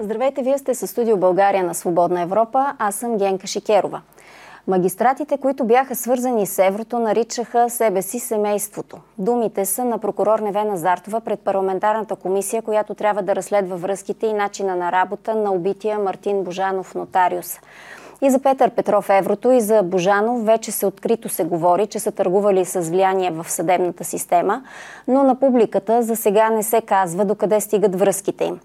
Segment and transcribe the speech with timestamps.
[0.00, 2.74] Здравейте, вие сте с студио България на Свободна Европа.
[2.78, 4.00] Аз съм Генка Шикерова.
[4.66, 8.96] Магистратите, които бяха свързани с еврото, наричаха себе си семейството.
[9.18, 14.32] Думите са на прокурор Невена Зартова пред парламентарната комисия, която трябва да разследва връзките и
[14.32, 17.60] начина на работа на убития Мартин Божанов нотариус.
[18.22, 22.12] И за Петър Петров Еврото и за Божанов вече се открито се говори, че са
[22.12, 24.62] търгували с влияние в съдебната система,
[25.08, 28.60] но на публиката за сега не се казва докъде стигат връзките им.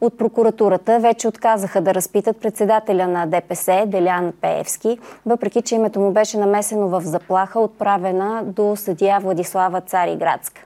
[0.00, 6.12] От прокуратурата вече отказаха да разпитат председателя на ДПС Делян Пеевски, въпреки че името му
[6.12, 10.64] беше намесено в заплаха, отправена до съдия Владислава Цариградска.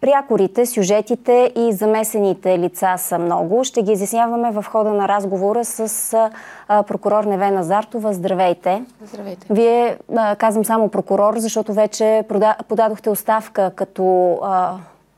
[0.00, 3.64] Прякорите, сюжетите и замесените лица са много.
[3.64, 6.30] Ще ги изясняваме в хода на разговора с
[6.68, 8.12] прокурор Невена Зартова.
[8.12, 8.82] Здравейте.
[9.04, 9.46] Здравейте.
[9.50, 9.98] Вие,
[10.38, 12.24] казвам само прокурор, защото вече
[12.68, 14.38] подадохте оставка като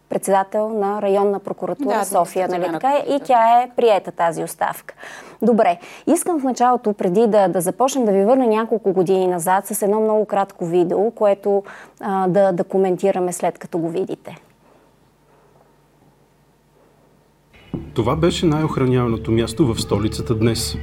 [0.08, 3.02] председател на районна прокуратура да, София, нали така?
[3.08, 4.94] И тя е приета тази оставка.
[5.42, 9.82] Добре, искам в началото, преди да, да започнем, да ви върна няколко години назад с
[9.82, 11.62] едно много кратко видео, което
[12.00, 14.36] а, да, да коментираме след като го видите.
[17.94, 20.76] Това беше най-охраняваното място в столицата днес.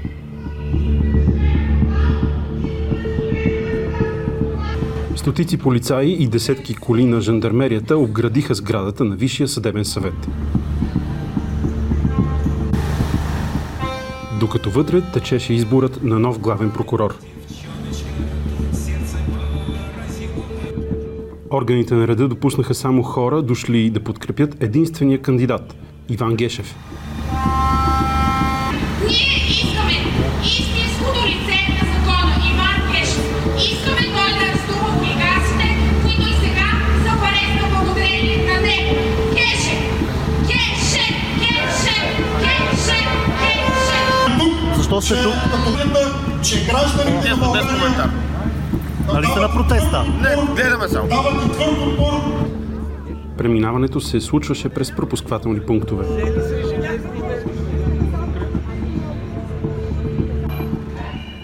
[5.15, 10.27] Стотици полицаи и десетки коли на жандармерията обградиха сградата на Висшия съдебен съвет.
[14.39, 17.15] Докато вътре течеше изборът на нов главен прокурор.
[21.51, 25.75] Органите на реда допуснаха само хора, дошли да подкрепят единствения кандидат–
[26.09, 26.75] Иван Гешев–
[44.77, 45.33] Защо сте тук?
[46.43, 48.09] че гражданите на Без коментар.
[49.13, 50.05] Нали сте на протеста?
[50.21, 51.07] Не, гледаме само.
[53.39, 56.05] Преминаването се случваше през пропусквателни пунктове.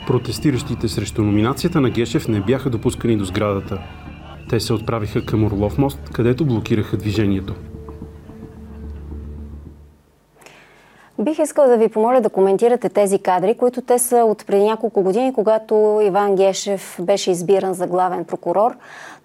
[0.08, 3.82] Протестиращите срещу номинацията на Гешев не бяха допускани до сградата.
[4.50, 7.54] Те се отправиха към Орлов мост, където блокираха движението.
[11.20, 15.02] Бих искала да ви помоля да коментирате тези кадри, които те са от преди няколко
[15.02, 18.72] години, когато Иван Гешев беше избиран за главен прокурор.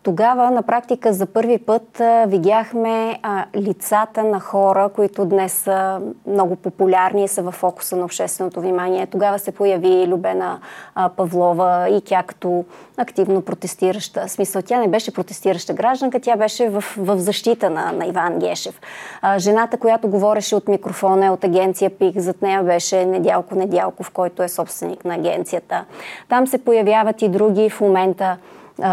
[0.02, 6.56] Тогава на практика за първи път видяхме а, лицата на хора, които днес са много
[6.56, 9.06] популярни и са в фокуса на общественото внимание.
[9.06, 10.60] Тогава се появи Любена
[10.94, 12.64] а, Павлова и тя като
[12.96, 14.26] активно протестираща.
[14.26, 18.38] В смисъл, тя не беше протестираща гражданка, тя беше в, в защита на, на Иван
[18.38, 18.80] Гешев.
[19.22, 24.10] А, жената, която говореше от микрофона е от агенция ПИК, зад нея беше Недялко Недялков,
[24.10, 25.84] който е собственик на агенцията.
[26.28, 28.36] Там се появяват и други в момента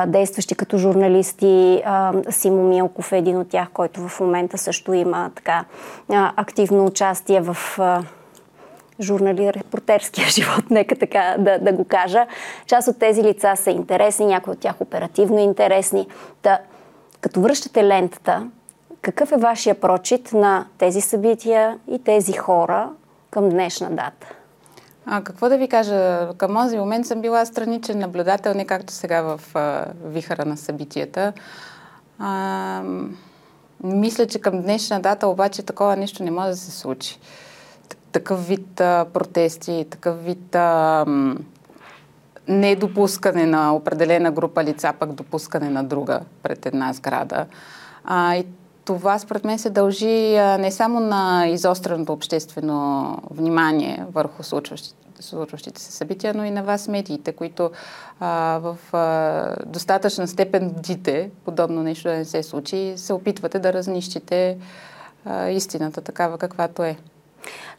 [0.07, 1.83] действащи като журналисти.
[2.29, 5.65] Симо Милков е един от тях, който в момента също има така
[6.35, 7.57] активно участие в
[9.01, 12.25] журнали, репортерския живот, нека така да, да го кажа.
[12.67, 16.07] Част от тези лица са интересни, някои от тях оперативно интересни.
[16.41, 16.59] Та,
[17.21, 18.47] като връщате лентата,
[19.01, 22.89] какъв е вашия прочит на тези събития и тези хора
[23.31, 24.36] към днешна дата?
[25.09, 26.29] А, какво да ви кажа?
[26.37, 31.33] Към този момент съм била страничен наблюдател, не както сега в а, вихара на събитията.
[32.19, 32.81] А,
[33.83, 37.19] мисля, че към днешна дата обаче такова нещо не може да се случи.
[38.11, 41.05] Такъв вид а, протести, такъв вид а,
[42.47, 47.45] недопускане на определена група лица, пък допускане на друга пред една сграда.
[48.03, 48.45] А, и
[48.87, 55.91] това според мен се дължи не само на изостреното обществено внимание върху случващите, случващите се
[55.91, 57.71] събития, но и на вас медиите, които
[58.19, 63.73] а, в а, достатъчна степен бдите, подобно нещо да не се случи, се опитвате да
[63.73, 64.57] разнищите
[65.25, 66.97] а, истината такава каквато е.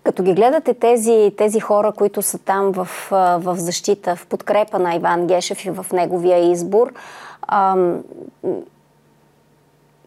[0.03, 4.95] Като ги гледате тези, тези хора, които са там в, в защита, в подкрепа на
[4.95, 6.93] Иван Гешев и в неговия избор,
[7.47, 8.03] ам,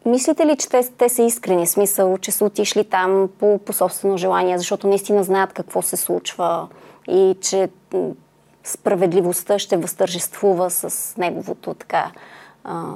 [0.06, 4.18] Мислите ли, че те, те са искрени, смисъл, че са отишли там по, по собствено
[4.18, 6.68] желание, защото наистина знаят какво се случва
[7.08, 7.70] и че
[8.64, 12.12] справедливостта ще възтържествува с неговото така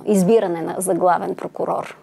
[0.06, 1.98] избиране на, за главен прокурор?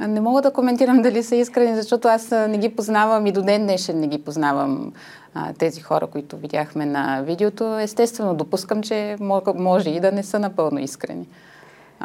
[0.00, 3.62] Не мога да коментирам дали са искрени, защото аз не ги познавам и до ден
[3.62, 4.92] днешен не ги познавам
[5.34, 7.78] а, тези хора, които видяхме на видеото.
[7.78, 9.16] Естествено, допускам, че
[9.54, 11.28] може и да не са напълно искрени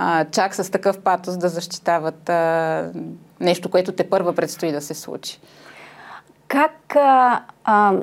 [0.01, 2.91] а, чак с такъв патос да защитават а,
[3.39, 5.39] нещо, което те първа предстои да се случи.
[6.47, 7.93] Как а, а,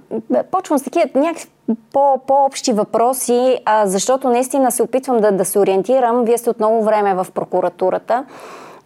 [0.50, 1.48] почвам с такива някакви
[1.92, 6.24] по, по-общи въпроси, а, защото наистина се опитвам да, да се ориентирам.
[6.24, 8.24] Вие сте от много време в прокуратурата.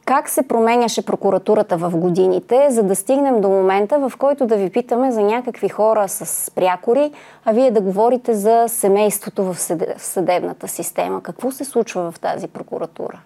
[0.05, 4.71] Как се променяше прокуратурата в годините, за да стигнем до момента, в който да ви
[4.71, 7.13] питаме за някакви хора с прякори,
[7.45, 9.57] а вие да говорите за семейството в
[9.99, 11.23] съдебната система?
[11.23, 13.21] Какво се случва в тази прокуратура?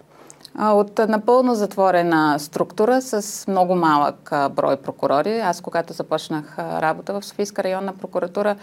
[0.59, 5.39] От напълно затворена структура с много малък брой прокурори.
[5.39, 8.55] Аз, когато започнах работа в Софийска районна прокуратура,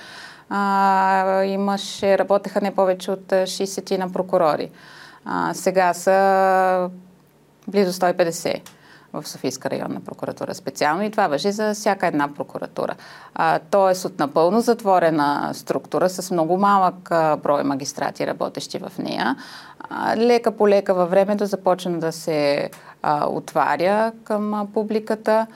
[1.44, 4.70] имаше, работеха не повече от 60 на прокурори.
[5.52, 6.90] сега са
[7.68, 8.60] близо 150
[9.12, 12.94] в Софийска районна прокуратура специално и това въжи за всяка една прокуратура.
[13.34, 19.36] А, тоест от напълно затворена структура с много малък а, брой магистрати, работещи в нея,
[19.90, 22.70] а, лека по лека във времето започна да се
[23.02, 25.46] а, отваря към а, публиката.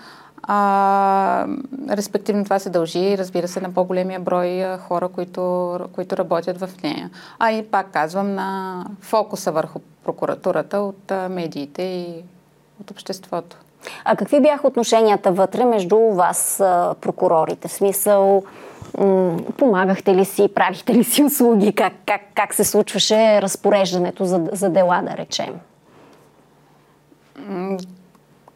[0.46, 1.46] А,
[1.90, 7.10] респективно това се дължи, разбира се, на по-големия брой хора, които, които работят в нея.
[7.38, 12.24] А и пак казвам на фокуса върху прокуратурата от медиите и
[12.80, 13.56] от обществото.
[14.04, 16.56] А какви бяха отношенията вътре между вас,
[17.00, 17.68] прокурорите?
[17.68, 18.42] В смисъл,
[18.98, 21.72] м- помагахте ли си, правихте ли си услуги?
[21.72, 25.54] Как, как, как се случваше разпореждането за, за дела, да речем?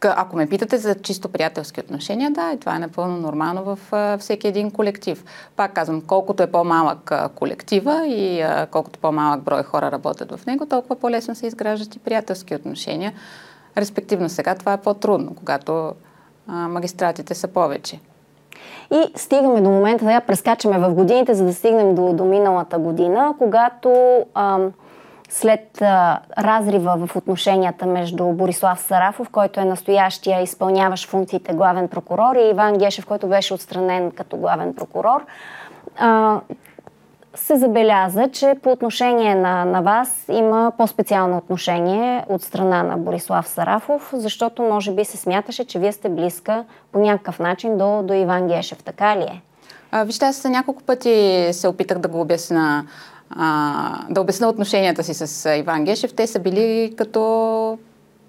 [0.03, 4.17] Ако ме питате за чисто приятелски отношения, да, и това е напълно нормално в а,
[4.17, 5.25] всеки един колектив.
[5.55, 10.95] Пак казвам, колкото е по-малък колектива и колкото по-малък брой хора работят в него, толкова
[10.95, 13.13] по-лесно се изграждат и приятелски отношения.
[13.77, 15.93] Респективно сега това е по-трудно, когато
[16.47, 17.99] магистратите са повече.
[18.93, 22.79] И стигаме до момента, да я прескачаме в годините, за да стигнем до, до миналата
[22.79, 24.59] година, когато а,
[25.31, 32.35] след а, разрива в отношенията между Борислав Сарафов, който е настоящия изпълняващ функциите главен прокурор,
[32.35, 35.25] и Иван Гешев, който беше отстранен като главен прокурор,
[35.97, 36.39] а,
[37.35, 43.47] се забеляза, че по отношение на, на вас има по-специално отношение от страна на Борислав
[43.47, 48.13] Сарафов, защото може би се смяташе, че вие сте близка по някакъв начин до, до
[48.13, 48.83] Иван Гешев.
[48.83, 49.41] Така ли е?
[50.05, 52.85] Вижте, аз няколко пъти се опитах да го обясна,
[53.35, 56.13] а, да обясна отношенията си с Иван Гешев.
[56.13, 57.79] Те са били като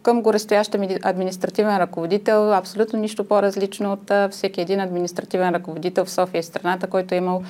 [0.02, 6.42] към горестоящ административен ръководител, абсолютно нищо по-различно от всеки един административен ръководител в София и
[6.42, 7.42] страната, който е имал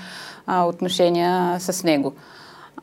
[0.47, 2.13] а, отношения с него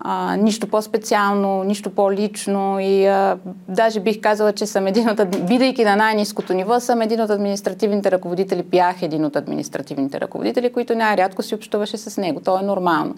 [0.02, 3.38] а, нищо по-специално, нищо по-лично и а,
[3.68, 8.12] даже бих казала, че съм един от, бидейки на най-низкото ниво, съм един от административните
[8.12, 12.42] ръководители, бях един от административните ръководители, които най-рядко си общуваше с него.
[12.46, 13.16] То е нормално.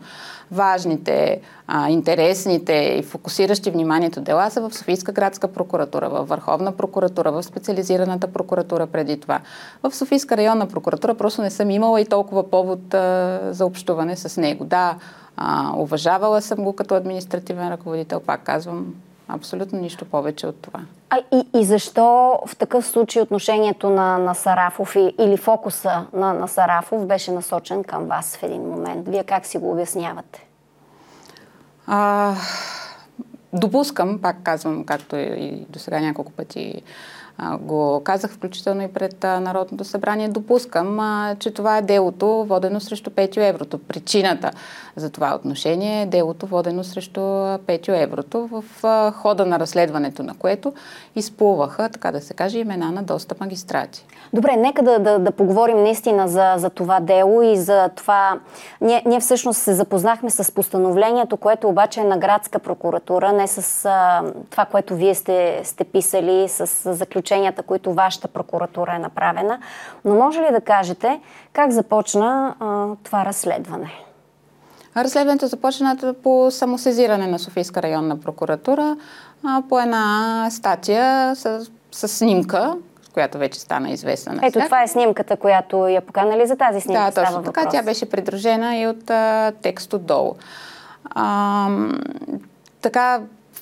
[0.52, 7.32] Важните, а, интересните и фокусиращи вниманието дела са в Софийска градска прокуратура, в Върховна прокуратура,
[7.32, 9.40] в специализираната прокуратура преди това.
[9.84, 14.42] В Софийска районна прокуратура просто не съм имала и толкова повод а, за общуване с
[14.42, 14.66] него.
[14.66, 14.96] Да,
[15.38, 18.96] а, уважавала съм го като административен ръководител, пак казвам,
[19.28, 20.80] абсолютно нищо повече от това.
[21.10, 26.34] А и, и защо в такъв случай отношението на, на Сарафов и, или фокуса на,
[26.34, 29.08] на Сарафов беше насочен към вас в един момент?
[29.08, 30.48] Вие как си го обяснявате?
[31.88, 32.34] А,
[33.54, 36.82] допускам, пак казвам, както и до сега няколко пъти
[37.60, 41.00] го казах включително и пред Народното събрание, допускам,
[41.40, 43.78] че това е делото водено срещу Петио Еврото.
[43.78, 44.52] Причината
[44.96, 47.22] за това отношение е делото водено срещу
[47.68, 48.64] Петио Еврото, в
[49.12, 50.74] хода на разследването на което
[51.16, 54.06] изплуваха, така да се каже, имена на доста магистрати.
[54.34, 58.40] Добре, нека да, да, да поговорим наистина за, за това дело и за това.
[58.82, 63.86] Ние, ние всъщност се запознахме с постановлението, което обаче е на градска прокуратура, не с
[63.86, 66.94] а, това, което вие сте, сте писали, с
[67.32, 69.60] заключенията, които вашата прокуратура е направена.
[70.06, 71.20] Но може ли да кажете
[71.54, 73.92] как започна а, това разследване?
[74.98, 78.98] Разследването започна по самосезиране на Софийска районна прокуратура
[79.44, 82.76] а, по една статия с, с снимка,
[83.14, 87.12] която вече стана известна на Ето, това е снимката, която я поканали за тази снимка.
[87.16, 87.62] Да, точно така.
[87.62, 87.74] Въпрос.
[87.74, 90.36] Тя беше придружена и от а, текст отдолу.
[91.06, 91.70] А,
[92.82, 93.22] така,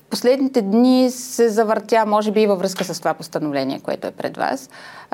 [0.10, 4.38] последните дни се завъртя, може би и във връзка с това постановление, което е пред
[4.38, 4.70] вас,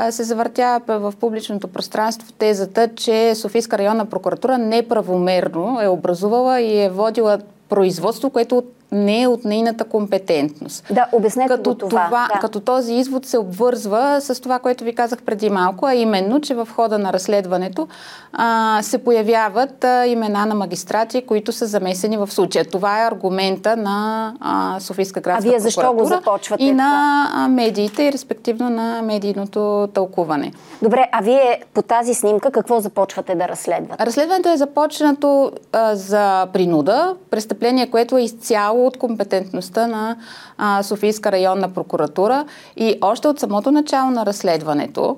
[0.10, 6.90] се завъртя в публичното пространство тезата, че Софийска районна прокуратура неправомерно е образувала и е
[6.90, 8.64] водила производство, което
[8.96, 10.84] не е от нейната компетентност.
[10.92, 12.06] Да, обяснете като това.
[12.06, 12.40] това да.
[12.40, 16.56] Като този извод се обвързва с това, което ви казах преди малко, а именно, че
[16.56, 17.88] в хода на разследването
[18.34, 22.66] а, се появяват а, имена на магистрати, които са замесени в случая.
[22.66, 27.48] Това е аргумента на а, Софийска градска А вие защо го започвате И на а,
[27.48, 30.52] медиите, и респективно на медийното тълкуване.
[30.82, 34.06] Добре, а вие по тази снимка какво започвате да разследвате?
[34.06, 40.16] Разследването е започнато а, за принуда, престъпление, което е изцяло от компетентността на
[40.58, 42.46] а, Софийска районна прокуратура
[42.78, 45.16] и още от самото начало на разследването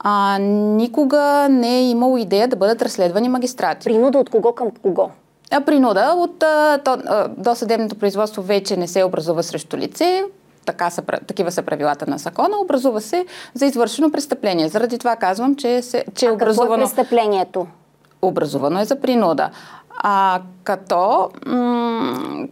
[0.00, 3.84] а, никога не е имало идея да бъдат разследвани магистрати.
[3.84, 5.10] Принуда от кого към кого?
[5.50, 10.24] А, принуда от а, то, а, досъдебното производство вече не се образува срещу лице,
[10.66, 14.68] така са, такива са правилата на закона, образува се за извършено престъпление.
[14.68, 16.70] Заради това казвам, че, се, че е А образувано...
[16.70, 17.66] какво е престъплението?
[18.22, 19.50] Образувано е за принуда.
[19.98, 22.46] А като м-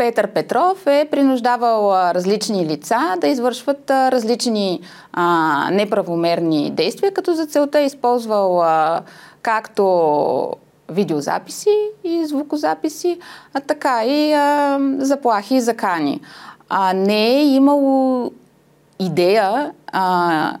[0.00, 4.80] Петър Петров е принуждавал различни лица да извършват различни
[5.12, 9.02] а, неправомерни действия, като за целта е използвал а,
[9.42, 10.56] както
[10.88, 13.18] видеозаписи и звукозаписи,
[13.54, 16.20] а така и а, заплахи и закани.
[16.68, 18.30] А не е имало
[18.98, 20.56] идея а,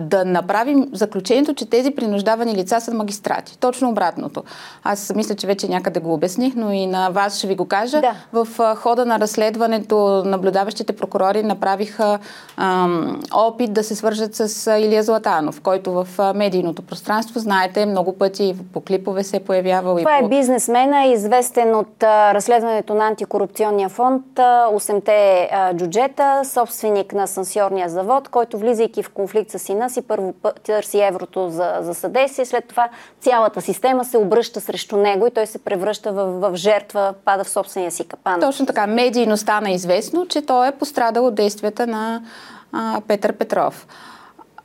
[0.00, 3.58] да направим заключението, че тези принуждавани лица са магистрати.
[3.58, 4.42] Точно обратното.
[4.84, 8.00] Аз мисля, че вече някъде го обясних, но и на вас ще ви го кажа.
[8.00, 8.14] Да.
[8.32, 12.18] В хода на разследването наблюдаващите прокурори направиха
[12.56, 18.54] ам, опит да се свържат с Илия Златанов, който в медийното пространство, знаете, много пъти
[18.72, 19.96] по клипове се е появявал.
[19.96, 20.28] Това и е по...
[20.28, 27.88] бизнесмена, известен от а, разследването на антикорупционния фонд, а, 8-те а, джуджета, собственик на сансьорния
[27.88, 30.34] завод, който влизайки в конфликт с сина си, първо
[30.64, 32.88] търси еврото за, за съдействие, след това
[33.20, 37.50] цялата система се обръща срещу него и той се превръща в, в жертва, пада в
[37.50, 38.40] собствения си капан.
[38.40, 38.86] Точно така.
[38.86, 42.22] Медийно стана известно, че той е пострадал от действията на
[42.72, 43.86] а, Петър Петров.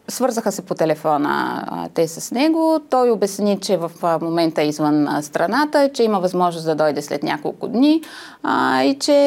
[0.09, 2.79] Свързаха се по телефона те с него.
[2.89, 7.67] Той обясни, че в момента е извън страната, че има възможност да дойде след няколко
[7.67, 8.01] дни
[8.43, 9.17] а, и че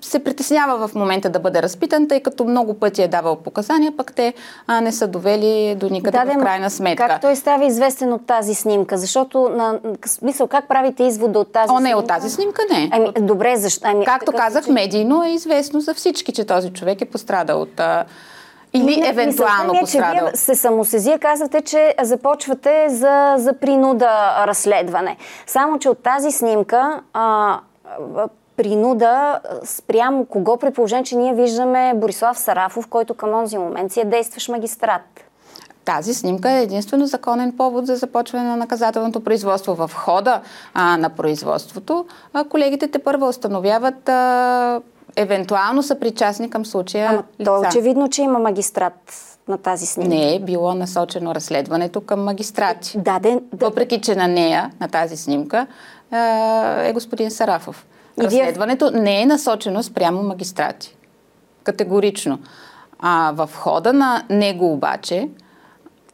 [0.00, 4.12] се притеснява в момента да бъде разпитан, тъй като много пъти е давал показания, пък
[4.14, 4.34] те
[4.66, 7.08] а, не са довели до никъде Да, в крайна сметка.
[7.08, 8.98] Как той става известен от тази снимка?
[8.98, 11.88] Защото, на, смисъл, как правите извода от тази О, снимка?
[11.88, 12.90] не, от тази снимка не.
[12.92, 13.88] Ами, добре, защо?
[13.88, 17.80] Ами, Както казах, случай- медийно е известно за всички, че този човек е пострадал от...
[18.72, 20.14] Или Не, евентуално ми е, пострадал.
[20.14, 25.16] Че вие се самосезия, казвате, че започвате за, за принуда разследване.
[25.46, 27.58] Само, че от тази снимка а,
[28.56, 34.00] принуда спрямо кого при положение, че ние виждаме Борислав Сарафов, който към онзи момент си
[34.00, 35.24] е действащ магистрат.
[35.84, 39.74] Тази снимка е единствено законен повод за започване на наказателното производство.
[39.74, 40.40] В хода
[40.74, 44.80] а, на производството а, колегите те първа установяват а,
[45.16, 47.44] евентуално са причастни към случая Ама лица.
[47.44, 49.12] то е очевидно, че има магистрат
[49.48, 50.08] на тази снимка.
[50.10, 52.98] Не е било насочено разследването към магистрати.
[52.98, 55.66] Даден, да, Въпреки, че на нея, на тази снимка,
[56.78, 57.86] е господин Сарафов.
[58.16, 60.96] И вие- Разследването не е насочено спрямо магистрати.
[61.64, 62.38] Категорично.
[62.98, 65.28] А в хода на него обаче,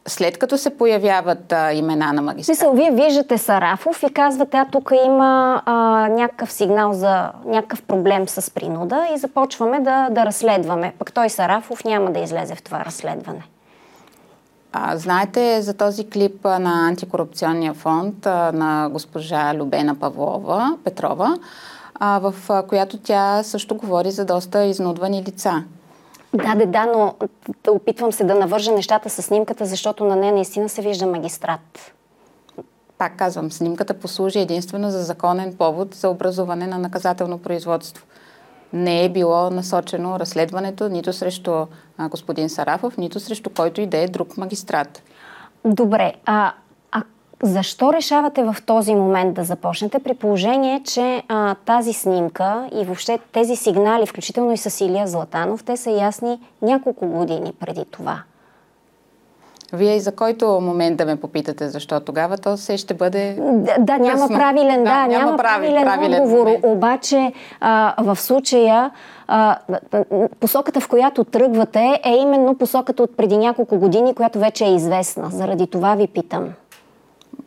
[0.07, 4.65] след като се появяват а, имена на магистрати, Смисъл, вие виждате Сарафов и казвате, а
[4.71, 5.73] тук има а,
[6.07, 10.93] някакъв сигнал за някакъв проблем с принуда и започваме да, да разследваме.
[10.99, 13.43] Пък той Сарафов няма да излезе в това разследване.
[14.73, 21.37] А, знаете за този клип на антикорупционния фонд а, на госпожа Любена Павлова, Петрова,
[21.95, 25.63] а, в а, която тя също говори за доста изнудвани лица.
[26.33, 27.15] Да, да, да, но
[27.67, 31.93] опитвам се да навържа нещата с снимката, защото на нея наистина се вижда магистрат.
[32.97, 38.05] Пак казвам, снимката послужи единствено за законен повод за образуване на наказателно производство.
[38.73, 41.65] Не е било насочено разследването нито срещу
[41.99, 45.03] господин Сарафов, нито срещу който и да е друг магистрат.
[45.65, 46.53] Добре, а
[47.43, 53.19] защо решавате в този момент да започнете, при положение, че а, тази снимка и въобще
[53.31, 58.19] тези сигнали, включително и с Илия Златанов, те са ясни няколко години преди това?
[59.73, 63.37] Вие и за който момент да ме попитате защо тогава, то се ще бъде...
[63.39, 64.37] Да, да няма Късно.
[64.37, 66.45] правилен, да, Да, няма, няма прави- правилен, правилен отговор.
[66.45, 66.63] момент.
[66.65, 68.91] Обаче а, в случая
[69.27, 69.57] а,
[70.39, 75.29] посоката, в която тръгвате, е именно посоката от преди няколко години, която вече е известна.
[75.29, 76.49] Заради това ви питам.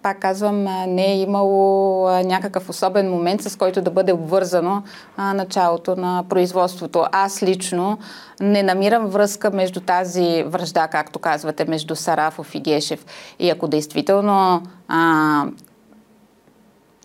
[0.02, 4.82] Пак казвам, не е имало някакъв особен момент, с който да бъде обвързано
[5.18, 7.04] началото на производството.
[7.12, 7.98] Аз лично
[8.40, 13.06] не намирам връзка между тази връжда, както казвате, между Сарафов и Гешев.
[13.38, 15.44] И ако действително а,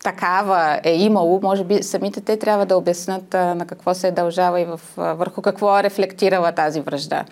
[0.02, 4.12] такава е имало, може би самите те трябва да обяснат а, на какво се е
[4.12, 7.24] дължава и в, а, върху какво е рефлектирала тази връжда.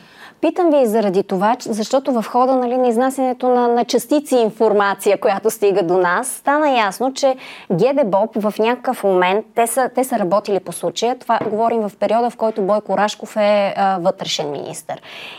[0.44, 5.50] Питам ви заради това, защото в хода нали, на изнасянето на, на частици информация, която
[5.50, 7.36] стига до нас, стана ясно, че
[7.72, 12.30] ГДБОП в някакъв момент, те са, те са работили по случая, това говорим в периода,
[12.30, 14.94] в който Бойко Рашков е а, вътрешен министр.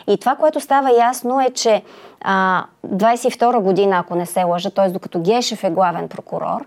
[0.08, 1.84] И това, което става ясно е, че
[2.22, 4.90] а, 22 година, ако не се лъжа, т.е.
[4.90, 6.66] докато Гешев е главен прокурор,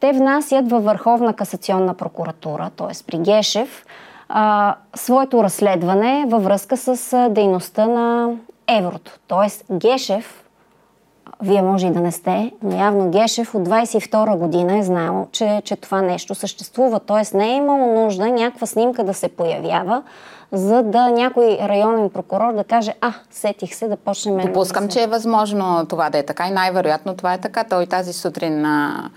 [0.00, 3.04] те внасят във Върховна касационна прокуратура, т.е.
[3.06, 3.86] при Гешев,
[4.28, 8.30] а, своето разследване във връзка с а, дейността на
[8.68, 9.18] еврото.
[9.28, 10.44] Тоест Гешев,
[11.42, 15.62] вие може и да не сте, но явно Гешев от 22 година е знаел, че,
[15.64, 17.00] че това нещо съществува.
[17.00, 20.02] Тоест не е имало нужда някаква снимка да се появява,
[20.52, 24.38] за да някой районен прокурор да каже, а, сетих се да почнем...
[24.38, 24.98] Допускам, да се...
[24.98, 27.64] че е възможно това да е така и най-вероятно това е така.
[27.64, 29.10] Той тази сутрин на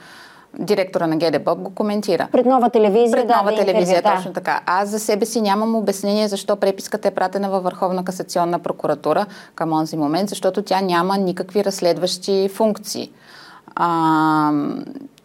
[0.60, 2.28] директора на ГДБОП го коментира.
[2.32, 3.12] Пред нова телевизия.
[3.12, 4.62] Пред да, нова да, телевизия, интервю, точно така.
[4.66, 9.26] Аз за себе си нямам обяснение защо преписката е пратена във Върховна касационна прокуратура
[9.56, 13.12] към онзи момент, защото тя няма никакви разследващи функции.
[13.76, 14.52] А,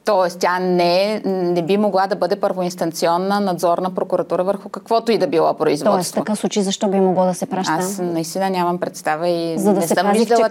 [0.04, 5.26] Тоест, тя не, не би могла да бъде първоинстанционна надзорна прокуратура върху каквото и да
[5.26, 5.92] било производство.
[5.92, 7.72] Тоест, така случай, защо би могло да се праща?
[7.72, 10.50] Аз наистина нямам представа и За да не се съм виждала,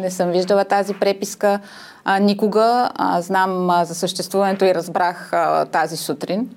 [0.00, 1.60] не съм виждала тази преписка
[2.08, 2.90] а, никога.
[2.94, 6.50] А, знам а, за съществуването и разбрах а, тази сутрин.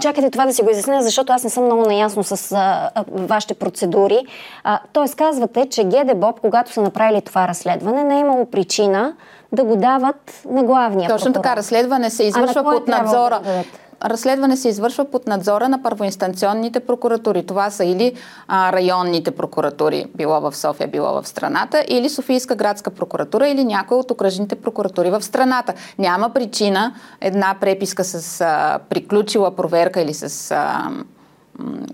[0.00, 3.04] Чакайте това да си го изясня, защото аз не съм много наясно с а, а,
[3.10, 4.26] вашите процедури.
[4.64, 9.12] А, тоест, казвате, че ГДБОП, когато са направили това разследване, не е имало причина
[9.52, 11.42] да го дават на главния Точно прокурор.
[11.42, 13.40] така, разследване се извършва под надзора.
[13.44, 13.64] да?
[14.04, 17.46] Разследване се извършва под надзора на първоинстанционните прокуратури.
[17.46, 18.12] Това са или
[18.48, 24.00] а, районните прокуратури, било в София, било в страната, или Софийска градска прокуратура, или някоя
[24.00, 25.74] от окръжните прокуратури в страната.
[25.98, 30.90] Няма причина една преписка с а, приключила проверка или с а,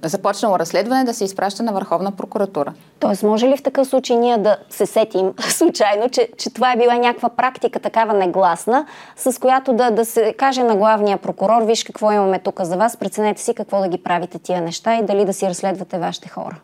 [0.03, 2.73] започнало разследване да се изпраща на Върховна прокуратура.
[2.99, 6.77] Тоест, може ли в такъв случай ние да се сетим случайно, че, че това е
[6.77, 11.85] била някаква практика такава негласна, с която да, да се каже на главния прокурор, виж
[11.85, 15.25] какво имаме тук за вас, преценете си какво да ги правите тия неща и дали
[15.25, 16.57] да си разследвате вашите хора.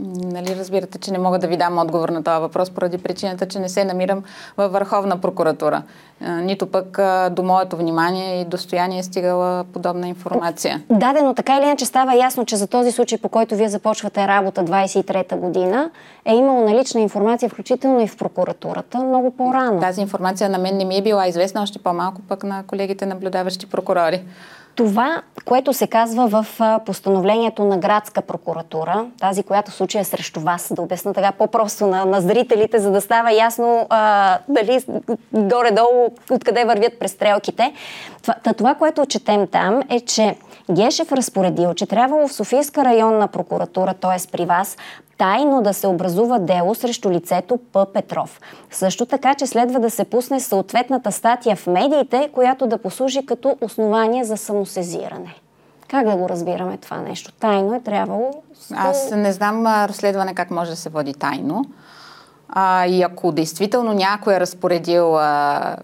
[0.00, 3.58] Нали разбирате, че не мога да ви дам отговор на този въпрос поради причината, че
[3.58, 4.22] не се намирам
[4.56, 5.82] във Върховна прокуратура.
[6.20, 6.98] Нито пък
[7.30, 10.82] до моето внимание и достояние е стигала подобна информация.
[10.90, 14.28] Да, но така или иначе става ясно, че за този случай, по който вие започвате
[14.28, 15.90] работа 23-та година,
[16.24, 19.80] е имало налична информация, включително и в прокуратурата, много по-рано.
[19.80, 23.66] Тази информация на мен не ми е била известна, още по-малко пък на колегите наблюдаващи
[23.66, 24.24] прокурори.
[24.78, 26.46] Това, което се казва в
[26.86, 31.86] постановлението на градска прокуратура, тази, която в случая е срещу вас, да обясна така по-просто
[31.86, 34.80] на, на зрителите, за да става ясно а, дали
[35.32, 37.72] горе-долу откъде вървят престрелките.
[38.22, 40.36] Това, това, което четем там е, че
[40.70, 44.30] Гешев разпоредил, че трябвало в Софийска районна прокуратура, т.е.
[44.32, 44.76] при вас,
[45.18, 47.86] тайно да се образува дело срещу лицето П.
[47.94, 48.40] Петров.
[48.70, 53.56] Също така, че следва да се пусне съответната статия в медиите, която да послужи като
[53.60, 55.34] основание за самосезиране.
[55.88, 57.32] Как да го разбираме това нещо?
[57.32, 58.42] Тайно е трябвало...
[58.74, 61.64] Аз не знам разследване как може да се води тайно.
[62.48, 65.76] А, и ако действително някой е разпоредил а,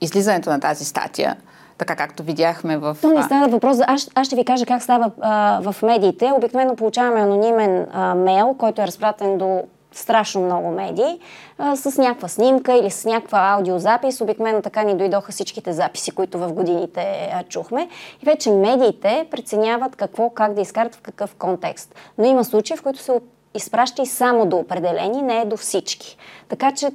[0.00, 1.36] излизането на тази статия,
[1.78, 2.96] така както видяхме в...
[3.02, 3.84] То не става въпрос за...
[3.86, 6.32] Аз, аз ще ви кажа как става а, в медиите.
[6.36, 9.62] Обикновено получаваме анонимен а, мейл, който е разпратен до
[9.92, 11.20] страшно много медии,
[11.58, 14.20] а, с някаква снимка или с някаква аудиозапис.
[14.20, 17.88] Обикновено така ни дойдоха всичките записи, които в годините а, чухме.
[18.22, 21.94] И вече медиите преценяват какво, как да изкарат в какъв контекст.
[22.18, 23.20] Но има случаи, в които се
[23.54, 26.16] изпраща и само до определени, не е до всички.
[26.48, 26.90] Така че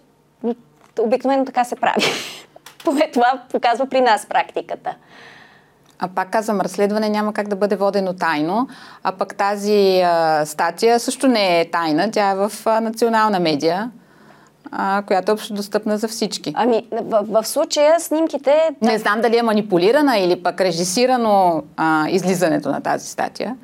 [0.99, 2.01] обикновено така се прави.
[2.83, 4.95] Поне това показва при нас практиката.
[5.99, 8.67] А пак казвам, разследване няма как да бъде водено тайно,
[9.03, 13.91] а пък тази а, статия също не е тайна, тя е в а, национална медия,
[14.71, 16.53] а, която е общо достъпна за всички.
[16.55, 18.69] Ами, в, в случая снимките...
[18.81, 23.55] Не знам дали е манипулирана или пък режисирано а, излизането на тази статия.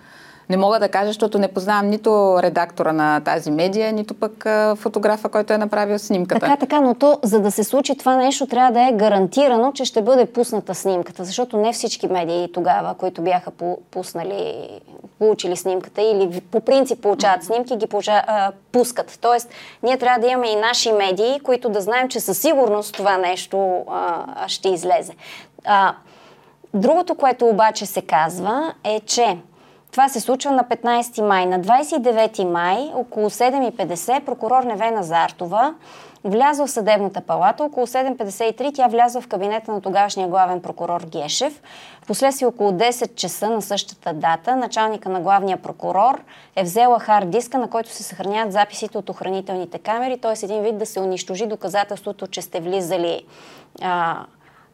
[0.49, 5.29] Не мога да кажа, защото не познавам нито редактора на тази медия, нито пък фотографа,
[5.29, 6.39] който е направил снимката.
[6.39, 9.85] Така, така, но то, за да се случи това нещо, трябва да е гарантирано, че
[9.85, 13.51] ще бъде пусната снимката, защото не всички медии тогава, които бяха
[13.91, 14.69] пуснали,
[15.19, 19.17] получили снимката или по принцип получават снимки, ги получа, а, пускат.
[19.21, 19.49] Тоест,
[19.83, 23.85] ние трябва да имаме и наши медии, които да знаем, че със сигурност това нещо
[23.89, 25.13] а, ще излезе.
[25.65, 25.95] А,
[26.73, 29.37] другото, което обаче се казва е, че
[29.91, 31.45] това се случва на 15 май.
[31.45, 35.73] На 29 май, около 7.50, прокурор Невена Зартова
[36.23, 41.61] Влязла в съдебната палата, около 7.53 тя влязла в кабинета на тогавашния главен прокурор Гешев.
[42.01, 46.21] Впоследствие около 10 часа на същата дата началника на главния прокурор
[46.55, 50.45] е взела хард диска, на който се съхраняват записите от охранителните камери, т.е.
[50.45, 53.23] един вид да се унищожи доказателството, че сте влизали
[53.81, 54.25] а,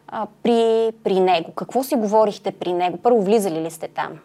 [0.07, 1.51] а, при, при него.
[1.51, 2.97] Какво си говорихте при него?
[2.97, 4.19] Първо, влизали ли сте там?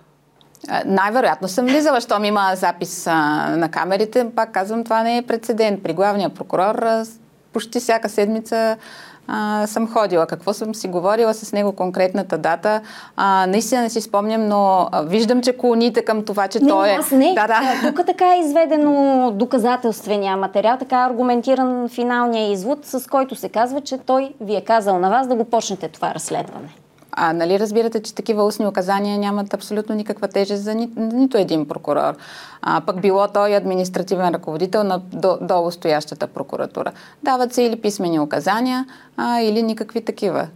[0.84, 3.12] Най-вероятно съм влизала, щом има запис а,
[3.56, 4.30] на камерите.
[4.36, 5.82] Пак казвам, това не е прецедент.
[5.82, 7.04] При главния прокурор а,
[7.52, 8.76] почти всяка седмица
[9.28, 10.26] а, съм ходила.
[10.26, 12.80] Какво съм си говорила с него конкретната дата,
[13.16, 16.92] а, наистина не си спомням, но виждам, че клоните към това, че не, той е...
[16.92, 17.34] Аз не.
[17.34, 17.60] Да, да.
[17.88, 23.80] Тук така е изведено доказателствения материал, така е аргументиран финалния извод, с който се казва,
[23.80, 26.68] че той ви е казал на вас да го почнете това разследване.
[27.12, 31.68] А нали разбирате, че такива устни указания нямат абсолютно никаква тежест за ни, нито един
[31.68, 32.14] прокурор.
[32.62, 35.70] А, пък било той административен ръководител на до, долу
[36.34, 36.92] прокуратура.
[37.22, 40.48] Дават се или писмени указания, а, или никакви такива.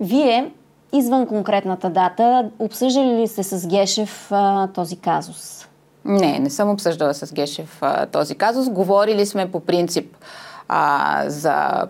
[0.00, 0.52] Вие,
[0.92, 5.66] извън конкретната дата, обсъждали ли сте с Гешев а, този казус?
[6.04, 8.68] Не, не съм обсъждала с Гешев а, този казус.
[8.68, 10.16] Говорили сме по принцип
[10.68, 11.86] а, за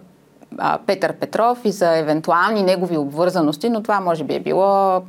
[0.58, 5.02] а, Петър Петров и за евентуални негови обвързаности, но това може би е било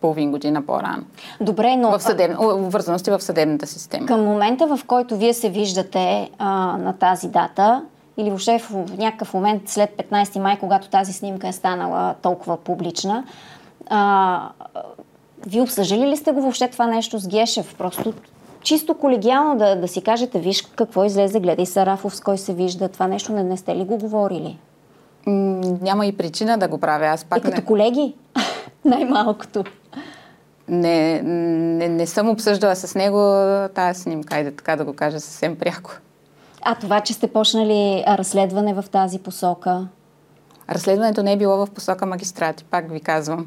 [0.00, 1.04] половин година по-рано.
[1.40, 1.98] Добре, но...
[1.98, 2.36] В съдеб...
[2.40, 4.06] Обвързаности в съдебната система.
[4.06, 7.82] Към момента, в който вие се виждате а, на тази дата,
[8.16, 12.56] или въобще в, в някакъв момент след 15 май, когато тази снимка е станала толкова
[12.56, 13.24] публична,
[13.86, 14.48] а,
[15.46, 17.74] вие обсъждали ли сте го въобще това нещо с Гешев?
[17.78, 18.12] Просто
[18.62, 22.88] чисто колегиално да, да си кажете, виж какво излезе, гледай Сарафов с кой се вижда,
[22.88, 24.58] това нещо не, не сте ли го говорили?
[25.26, 27.06] няма и причина да го правя.
[27.06, 27.64] Аз пак и като не...
[27.64, 28.14] колеги,
[28.84, 29.64] най-малкото.
[30.68, 33.18] Не, не, не съм обсъждала с него
[33.74, 35.90] тази снимка, айде така да го кажа съвсем пряко.
[36.62, 39.88] А това, че сте почнали разследване в тази посока?
[40.70, 43.46] Разследването не е било в посока магистрати, пак ви казвам.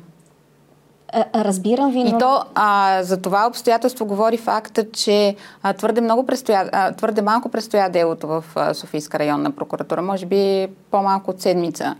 [1.36, 2.10] Разбирам ви, но...
[2.10, 7.21] И то а, за това обстоятелство говори факта, че а, твърде, много престоя, а, твърде
[7.21, 11.95] малко престоя делото в а, Софийска районна прокуратура, може би по-малко от седмица.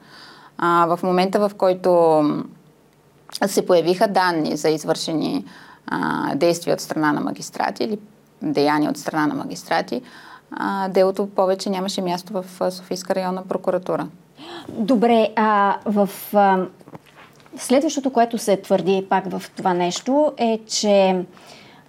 [0.58, 2.22] А, в момента, в който
[3.46, 5.46] се появиха данни за извършени
[5.88, 8.00] а, действия от страна на магистрати или
[8.42, 10.02] деяния от страна на магистрати,
[10.52, 14.08] а, делото повече нямаше място в Софийска районна прокуратура.
[14.70, 16.66] Добре, а в а,
[17.58, 21.26] Следващото, което се твърди пак в това нещо е, че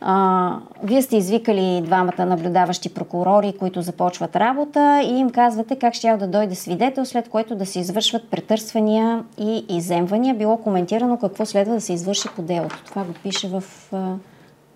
[0.01, 6.17] а, вие сте извикали двамата наблюдаващи прокурори, които започват работа и им казвате как ще
[6.17, 10.35] да дойде свидетел, след което да се извършват претърсвания и иземвания.
[10.35, 12.83] Било коментирано какво следва да се извърши по делото.
[12.85, 14.15] Това го пише в а,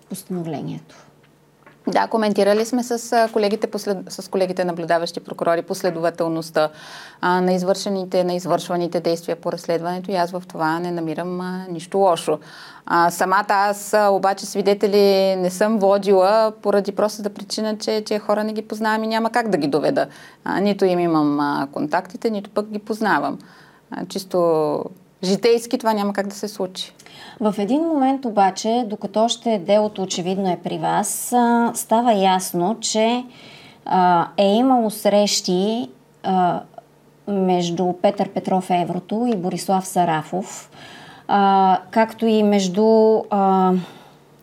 [0.09, 1.08] постановлението.
[1.89, 3.97] Да, коментирали сме с колегите, послед...
[4.09, 6.69] с колегите наблюдаващи прокурори последователността
[7.21, 11.65] а, на извършените, на извършваните действия по разследването и аз в това не намирам а,
[11.69, 12.39] нищо лошо.
[12.85, 18.43] А, самата аз а, обаче свидетели не съм водила поради простата причина, че, че хора
[18.43, 20.07] не ги познавам и няма как да ги доведа.
[20.43, 23.39] А, нито им имам а, контактите, нито пък ги познавам.
[23.91, 24.83] А, чисто
[25.23, 26.93] житейски това няма как да се случи.
[27.41, 31.35] В един момент обаче, докато още делото очевидно е при вас,
[31.73, 33.23] става ясно, че
[34.37, 35.89] е имало срещи
[37.27, 40.69] между Петър Петров Еврото и Борислав Сарафов,
[41.91, 43.19] както и между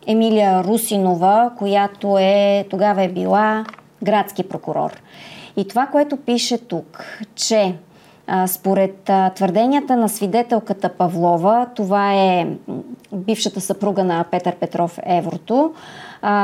[0.07, 3.65] Емилия Русинова, която е, тогава е била
[4.03, 5.01] градски прокурор.
[5.57, 7.03] И това, което пише тук,
[7.35, 7.75] че
[8.47, 12.47] според твърденията на свидетелката Павлова, това е
[13.13, 15.73] бившата съпруга на Петър Петров Еврото,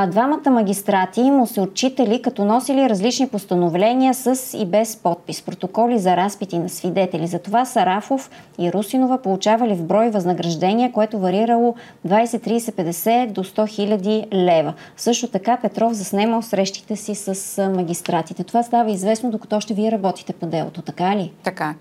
[0.07, 6.17] двамата магистрати му се отчитали като носили различни постановления с и без подпис, протоколи за
[6.17, 7.27] разпити на свидетели.
[7.27, 11.75] Затова Сарафов и Русинова получавали в брой възнаграждения, което варирало
[12.07, 14.73] 20, 30, 50 до 100 хиляди лева.
[14.97, 18.43] Също така Петров заснемал срещите си с магистратите.
[18.43, 21.31] Това става известно, докато още вие работите по делото, така ли?
[21.43, 21.75] Така.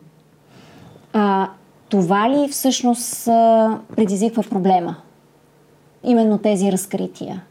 [1.12, 1.48] А,
[1.88, 3.24] това ли всъщност
[3.96, 4.96] предизвиква проблема?
[6.04, 7.42] Именно тези разкрития?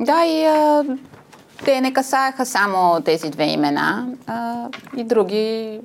[0.00, 0.84] Да, и а,
[1.64, 5.80] те не касаеха само тези две имена, а, и други,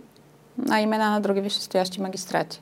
[0.70, 2.62] а имена на други висшестоящи магистрати.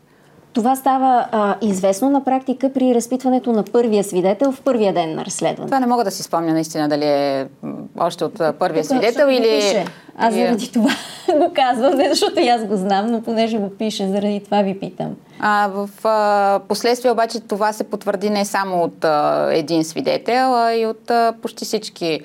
[0.53, 5.25] Това става а, известно на практика при разпитването на първия свидетел в първия ден на
[5.25, 5.67] разследване.
[5.67, 7.47] Това не мога да си спомня наистина дали е
[7.99, 9.59] още от първия Тук, свидетел или...
[9.59, 9.85] Пише.
[10.17, 10.89] Аз заради това
[11.37, 14.79] го казвам, не защото и аз го знам, но понеже го пише, заради това ви
[14.79, 15.15] питам.
[15.39, 20.73] А, в а, последствие обаче това се потвърди не само от а, един свидетел, а
[20.73, 22.21] и от а, почти всички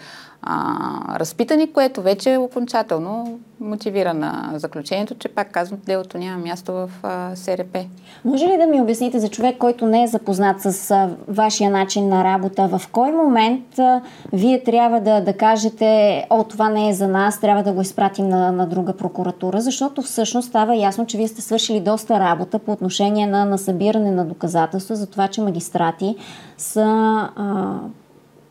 [0.50, 6.72] а, разпитани, което вече е окончателно мотивира на заключението, че пак казвам, делото няма място
[6.72, 7.78] в а, СРП.
[8.24, 12.08] Може ли да ми обясните за човек, който не е запознат с а, вашия начин
[12.08, 14.00] на работа, в кой момент а,
[14.32, 18.28] вие трябва да, да кажете, о, това не е за нас, трябва да го изпратим
[18.28, 22.72] на, на друга прокуратура, защото всъщност става ясно, че вие сте свършили доста работа по
[22.72, 26.16] отношение на, на събиране на доказателства за това, че магистрати
[26.58, 26.84] са
[27.36, 27.78] а,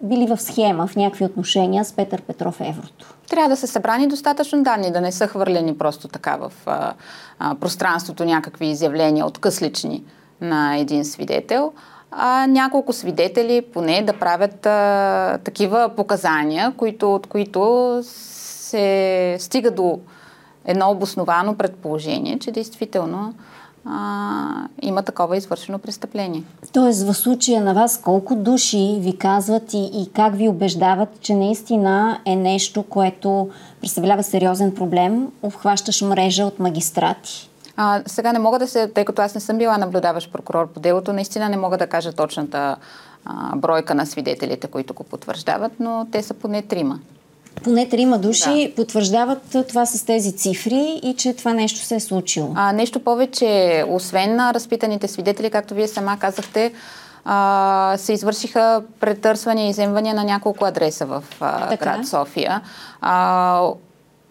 [0.02, 3.14] били в схема, в някакви отношения с Петър Петров Еврото.
[3.30, 6.94] Трябва да са събрани достатъчно данни, да не са хвърлени просто така в а,
[7.40, 10.04] а, пространството някакви изявления откъслични
[10.42, 11.74] на един свидетел.
[12.12, 20.00] А, няколко свидетели поне да правят а, такива показания, които, от които се стига до
[20.66, 23.34] едно обосновано предположение, че действително
[23.89, 26.43] а, има такова извършено престъпление.
[26.73, 31.36] Тоест, в случая на вас, колко души ви казват и, и как ви убеждават, че
[31.36, 33.50] наистина е нещо, което
[33.82, 37.50] представлява сериозен проблем, обхващаш мрежа от магистрати?
[37.76, 40.80] А, сега не мога да се, тъй като аз не съм била наблюдаващ прокурор по
[40.80, 42.76] делото, наистина не мога да кажа точната
[43.26, 47.00] а, бройка на свидетелите, които го потвърждават, но те са поне трима.
[47.63, 48.76] Поне трима души да.
[48.76, 52.54] потвърждават това с тези цифри и че това нещо се е случило.
[52.56, 56.74] А, нещо повече, освен на разпитаните свидетели, както вие сама казахте,
[57.26, 62.62] а, се извършиха претърсвания и иземвания на няколко адреса в а, град София,
[63.02, 63.70] а,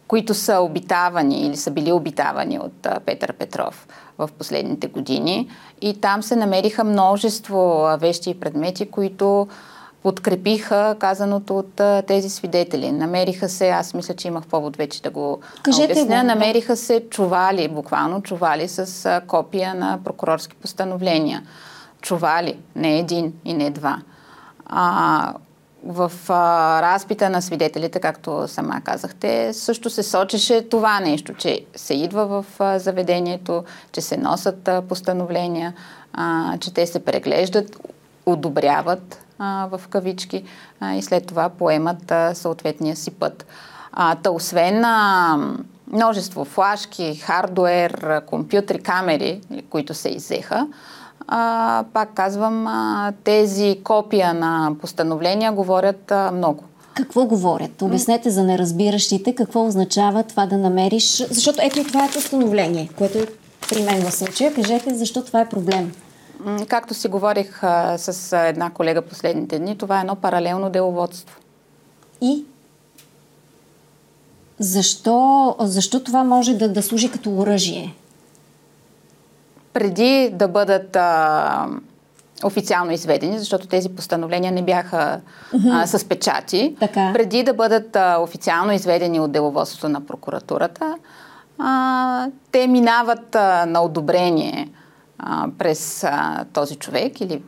[0.09, 5.49] които са обитавани или са били обитавани от а, Петър Петров в последните години.
[5.81, 9.49] И там се намериха множество вещи и предмети, които
[10.07, 12.93] подкрепиха казаното от а, тези свидетели.
[12.93, 16.27] Намериха се, аз мисля, че имах повод вече да го Кажете обясня, го.
[16.27, 21.43] намериха се чували, буквално чували с а, копия на прокурорски постановления.
[22.01, 23.99] Чували, не един и не два.
[24.67, 25.35] А,
[25.85, 31.95] в а, разпита на свидетелите, както сама казахте, също се сочеше това нещо, че се
[31.95, 35.75] идва в а, заведението, че се носят а, постановления,
[36.13, 37.77] а, че те се преглеждат,
[38.27, 40.45] одобряват в кавички
[40.95, 43.47] и след това поемат съответния си път.
[44.23, 44.85] Та освен
[45.93, 50.67] множество флашки, хардуер, компютри, камери, които се иззеха,
[51.29, 52.67] а, пак казвам,
[53.25, 56.65] тези копия на постановления говорят много.
[56.95, 57.83] Какво говорят?
[57.83, 61.25] Обяснете за неразбиращите какво означава това да намериш.
[61.31, 63.27] Защото ето това е постановление, което е
[63.69, 64.55] при мен в случая.
[64.55, 65.93] Кажете защо това е проблем.
[66.69, 71.41] Както си говорих а, с една колега последните дни, това е едно паралелно деловодство.
[72.21, 72.45] И?
[74.59, 77.95] Защо, защо това може да, да служи като оръжие?
[79.73, 81.67] Преди да бъдат а,
[82.45, 85.21] официално изведени, защото тези постановления не бяха
[85.71, 87.11] а, с печати, така.
[87.13, 90.97] преди да бъдат а, официално изведени от деловодството на прокуратурата,
[91.59, 94.69] а, те минават а, на одобрение
[95.19, 97.43] а, през а, този човек или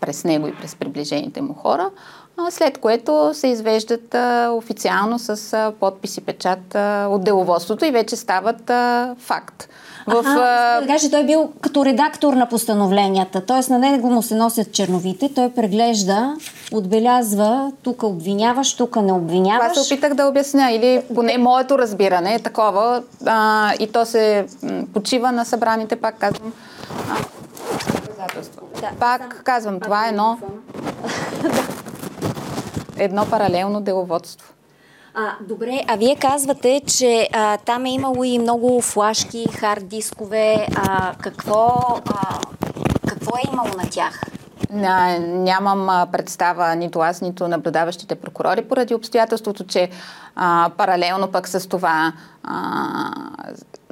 [0.00, 1.90] през него и през приближените му хора,
[2.36, 7.84] а, след което се извеждат а, официално с а, подпис и печат а, от деловодството
[7.84, 9.68] и вече стават а, факт.
[10.06, 13.72] В, Аха, да кажа, той е бил като редактор на постановленията, т.е.
[13.72, 16.36] на него му се носят черновите, той преглежда,
[16.72, 19.72] отбелязва, тук обвиняваш, тук не обвиняваш.
[19.72, 24.46] Това се опитах да обясня, или поне моето разбиране е такова а, и то се
[24.94, 26.52] почива на събраните, пак казвам,
[28.20, 28.62] доказателства.
[28.80, 29.44] Да, Пак сам.
[29.44, 30.38] казвам, това е едно,
[32.98, 34.52] едно паралелно деловодство.
[35.14, 40.66] А, добре, а вие казвате, че а, там е имало и много флашки, хард дискове.
[40.76, 41.76] А, какво,
[42.06, 42.38] а,
[43.08, 44.20] какво е имало на тях?
[44.70, 49.90] Нямам представа нито аз, нито наблюдаващите прокурори, поради обстоятелството, че
[50.36, 53.10] а, паралелно пък с това а,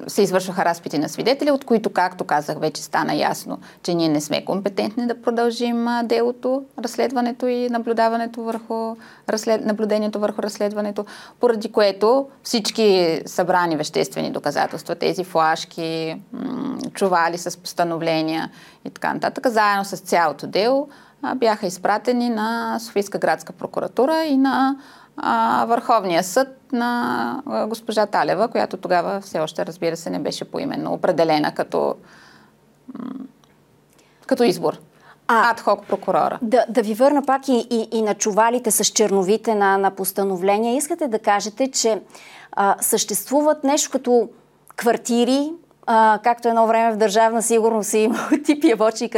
[0.07, 4.21] се извършваха разпити на свидетели, от които, както казах, вече стана ясно, че ние не
[4.21, 8.97] сме компетентни да продължим делото, разследването и наблюдаването върху
[9.29, 9.65] разслед...
[9.65, 11.07] наблюдението върху разследването,
[11.41, 16.17] поради което всички събрани веществени доказателства, тези флашки,
[16.95, 18.51] чували с постановления
[18.85, 20.89] и така нататък, заедно с цялото дело,
[21.37, 24.77] бяха изпратени на Софийска градска прокуратура и на
[25.23, 30.45] а, Върховния съд на а, госпожа Талева, която тогава все още, разбира се, не беше
[30.45, 31.95] поименно определена като,
[32.99, 33.11] м-
[34.27, 34.79] като избор.
[35.29, 36.39] А, адхок прокурора.
[36.43, 40.77] Да, да ви върна пак и, и, и на чувалите с черновите на, на постановления.
[40.77, 42.01] Искате да кажете, че
[42.53, 44.29] а, съществуват нещо като
[44.77, 45.53] квартири,
[45.91, 49.11] а, както едно време в държавна сигурност е имало типи ябочи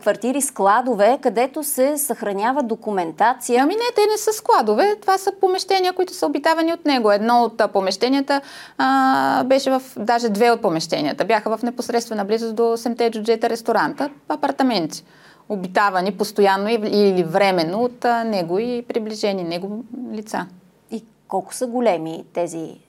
[0.00, 3.62] квартири, складове, където се съхранява документация.
[3.62, 7.12] Ами не, те не са складове, това са помещения, които са обитавани от него.
[7.12, 8.40] Едно от помещенията
[8.78, 14.10] а, беше в, даже две от помещенията, бяха в непосредствена близост до Семте Джуджета ресторанта,
[14.28, 15.04] апартаменти
[15.48, 20.46] обитавани постоянно или временно от него и приближени него лица.
[20.90, 22.83] И колко са големи тези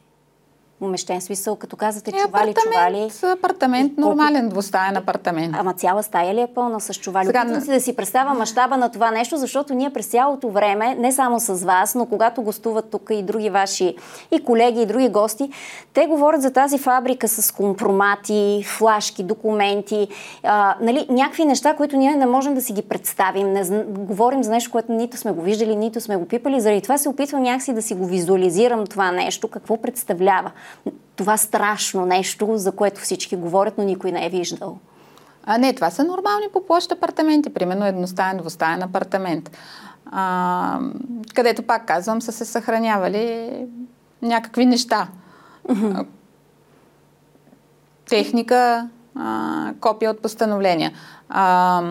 [0.86, 3.12] помещен смисъл, като казвате е, чували, чували.
[3.24, 5.56] Апартамент, нормален двустаен апартамент.
[5.60, 7.26] Ама цяла стая ли е пълна с чували?
[7.26, 7.42] Сега...
[7.42, 11.12] Опитвам се да си представя мащаба на това нещо, защото ние през цялото време, не
[11.12, 13.96] само с вас, но когато гостуват тук и други ваши
[14.32, 15.50] и колеги, и други гости,
[15.94, 20.08] те говорят за тази фабрика с компромати, флашки, документи,
[20.44, 23.54] а, нали, някакви неща, които ние не можем да си ги представим.
[23.54, 26.62] Не, говорим за нещо, което нито сме го виждали, нито сме го пипали.
[26.62, 30.52] Заради това се опитвам някакси да си го визуализирам това нещо, какво представлява
[31.16, 34.78] това страшно нещо, за което всички говорят, но никой не е виждал.
[35.46, 39.52] А не, това са нормални по площ апартаменти, примерно едностаен, двустаен апартамент,
[40.12, 40.80] а,
[41.34, 43.52] където, пак казвам, са се съхранявали
[44.22, 45.08] някакви неща.
[45.68, 46.06] Mm-hmm.
[48.10, 50.92] Техника, а, копия от постановления.
[51.30, 51.82] А,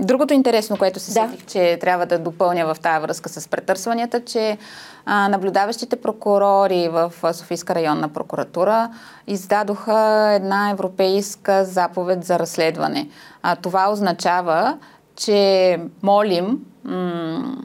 [0.00, 1.28] другото интересно, което се да.
[1.28, 4.58] сетих, че трябва да допълня в тази връзка с претърсванията, че
[5.06, 8.90] наблюдаващите прокурори в Софийска районна прокуратура
[9.26, 13.08] издадоха една европейска заповед за разследване.
[13.42, 14.78] А, това означава,
[15.16, 17.56] че молим м-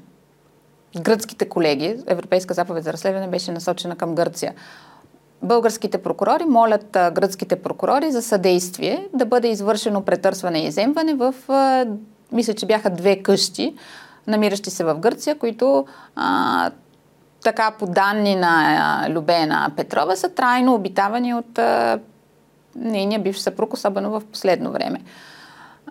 [1.02, 4.54] гръцките колеги, Европейска заповед за разследване беше насочена към Гърция,
[5.42, 11.36] Българските прокурори молят а, гръцките прокурори за съдействие да бъде извършено претърсване и иземване в,
[11.48, 11.86] а,
[12.32, 13.76] мисля, че бяха две къщи,
[14.28, 16.72] намиращи се в Гърция, които а,
[17.44, 21.60] така по данни на Любена Петрова са трайно обитавани от
[22.76, 25.02] нейния бивш съпруг, особено в последно време.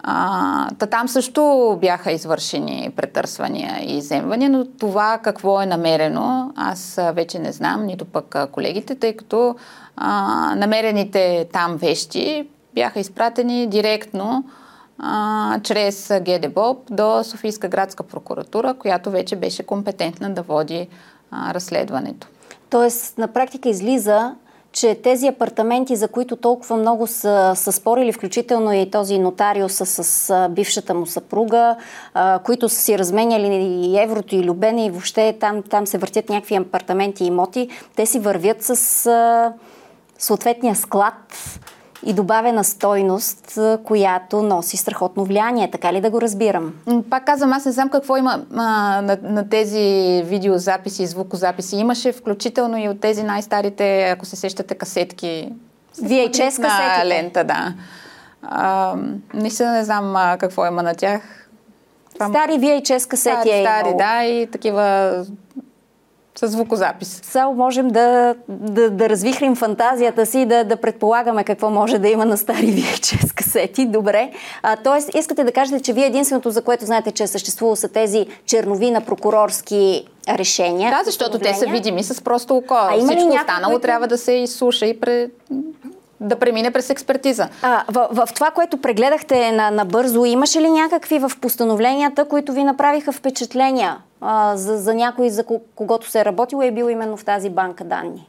[0.03, 7.01] А, та там също бяха извършени претърсвания и иземвания, но това какво е намерено, аз
[7.13, 9.57] вече не знам, нито пък колегите, тъй като
[9.97, 14.45] а, намерените там вещи бяха изпратени директно
[14.99, 20.89] а, чрез ГДБОП до Софийска градска прокуратура, която вече беше компетентна да води
[21.31, 22.27] а, разследването.
[22.71, 24.35] Тоест, на практика излиза,
[24.73, 30.05] че тези апартаменти, за които толкова много са, са спорили, включително и този нотариус с,
[30.05, 31.77] с бившата му съпруга,
[32.15, 36.29] а, които са си разменяли и еврото, и любене, и въобще там, там се въртят
[36.29, 39.53] някакви апартаменти и имоти, те си вървят с а,
[40.19, 41.15] съответния склад
[42.05, 45.71] и добавена стойност, която носи страхотно влияние.
[45.71, 46.75] Така ли да го разбирам?
[47.11, 51.77] Пак казвам, аз не знам какво има а, на, на тези видеозаписи и звукозаписи.
[51.77, 55.53] Имаше включително и от тези най-старите, ако се сещате, касетки.
[55.97, 57.07] VHS касетите?
[57.07, 57.75] лента, да.
[58.43, 58.95] А,
[59.35, 61.49] наистина не знам а, какво има на тях.
[62.15, 65.25] Стари VHS касети стари, е Стари, да, и такива
[66.41, 67.21] с звукозапис.
[67.25, 72.09] Само можем да, да, да развихрим фантазията си и да, да предполагаме какво може да
[72.09, 73.87] има на стари VHS касети.
[73.87, 74.31] Добре.
[74.63, 77.89] А, тоест, искате да кажете, че вие единственото, за което знаете, че е съществувало, са
[77.89, 80.91] тези чернови на прокурорски решения.
[80.91, 82.75] Да, защото те са видими с просто око.
[82.75, 83.83] А има Всичко останало които...
[83.83, 85.29] трябва да се изслуша и пре
[86.21, 87.49] да премине през експертиза.
[87.63, 92.53] А, в, в това, което прегледахте на, на бързо, имаше ли някакви в постановленията, които
[92.53, 96.91] ви направиха впечатления а, за, за някой, за когото се е работило и е бил
[96.91, 98.29] именно в тази банка данни?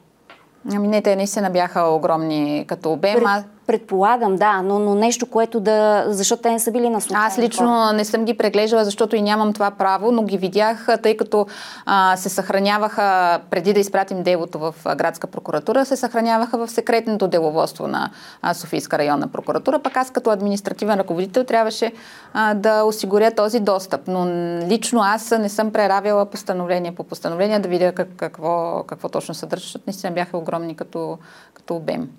[0.75, 3.15] Ами не, те наистина бяха огромни като обем.
[3.15, 6.05] Пред, Предполагам, да, но, но нещо, което да...
[6.07, 7.25] Защото те не са били на случайно.
[7.27, 11.17] Аз лично не съм ги преглеждала, защото и нямам това право, но ги видях, тъй
[11.17, 11.47] като
[11.85, 17.87] а, се съхраняваха, преди да изпратим делото в градска прокуратура, се съхраняваха в секретното деловодство
[17.87, 18.09] на
[18.41, 19.79] а, Софийска районна прокуратура.
[19.79, 21.91] Пък аз като административен ръководител трябваше
[22.33, 24.01] а, да осигуря този достъп.
[24.07, 24.25] Но
[24.67, 29.63] лично аз не съм преравила постановление по постановление да видя как, какво, какво точно съдържа,
[29.63, 31.17] защото наистина бяха огромни като,
[31.53, 32.09] като обем.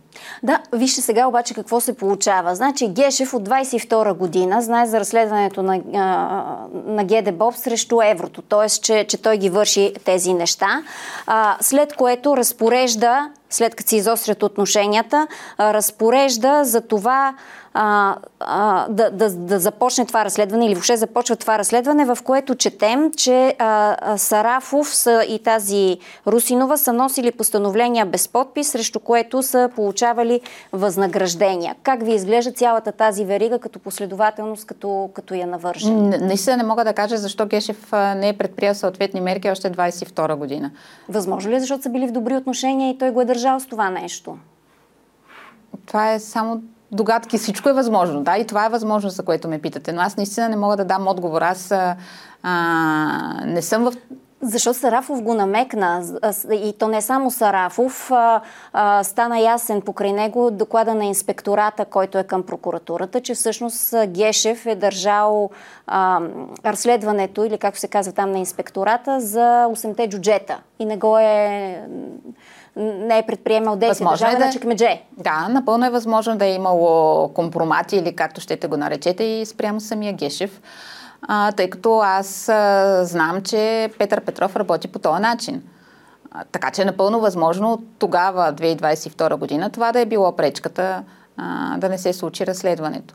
[0.42, 2.54] Да, вижте сега обаче какво се получава.
[2.54, 5.80] Значи Гешев от 22 година знае за разследването на,
[6.86, 8.68] на ГДБОП срещу еврото, т.е.
[8.68, 10.82] Че, че той ги върши тези неща,
[11.26, 15.26] а, след което разпорежда, след като се изострят отношенията,
[15.60, 17.34] разпорежда за това
[17.80, 22.54] а, а, да, да, да започне това разследване или въобще започва това разследване, в което
[22.54, 29.00] четем, че а, а, Сарафов са, и тази Русинова са носили постановления без подпис, срещу
[29.00, 30.40] което са получавали
[30.72, 31.74] възнаграждения.
[31.82, 35.90] Как ви изглежда цялата тази верига като последователност, като, като я навържа?
[35.90, 40.70] Наистина не мога да кажа защо Гешев не е предприял съответни мерки още 22 година.
[41.08, 43.66] Възможно ли е, защото са били в добри отношения и той го е държал с
[43.66, 44.38] това нещо?
[45.86, 46.62] Това е само
[46.92, 48.22] догадки, всичко е възможно.
[48.22, 49.92] Да, и това е възможно, за което ме питате.
[49.92, 51.42] Но аз наистина не мога да дам отговор.
[51.42, 51.96] Аз а,
[52.42, 53.92] а, не съм в
[54.40, 56.04] защо Сарафов го намекна?
[56.52, 58.10] И то не само Сарафов.
[58.10, 58.40] А,
[58.72, 64.66] а, стана ясен покрай него доклада на инспектората, който е към прокуратурата, че всъщност Гешев
[64.66, 65.50] е държал
[65.86, 66.20] а,
[66.64, 70.60] разследването, или както се казва там на инспектората, за 8-те джуджета.
[70.78, 71.82] И не го е
[72.78, 74.10] не е предприемал действия.
[74.10, 74.50] Държава е да...
[74.52, 75.02] чекмедже.
[75.16, 79.80] Да, напълно е възможно да е имало компромати или както щете го наречете и спрямо
[79.80, 80.60] самия Гешев
[81.22, 85.62] а, тъй като аз а, знам, че Петър Петров работи по този начин.
[86.30, 91.04] А, така че е напълно възможно тогава, 2022 година, това да е било пречката
[91.36, 93.14] а, да не се случи разследването.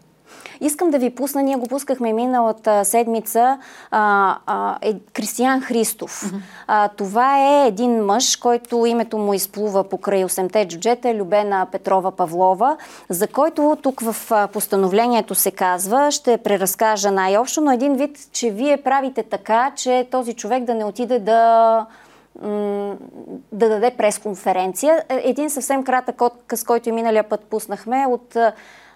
[0.61, 3.59] Искам да ви пусна, ние го пускахме миналата седмица,
[3.91, 6.21] а, а, е Кристиян Христов.
[6.21, 6.39] Mm-hmm.
[6.67, 12.77] А, това е един мъж, който името му изплува покрай 8-те джуджета, Любена Петрова Павлова,
[13.09, 18.77] за който тук в постановлението се казва, ще преразкажа най-общо, но един вид, че вие
[18.77, 21.85] правите така, че този човек да не отиде да
[23.51, 25.03] да даде пресконференция.
[25.09, 28.37] Е, един съвсем кратък отказ, който и миналия път пуснахме от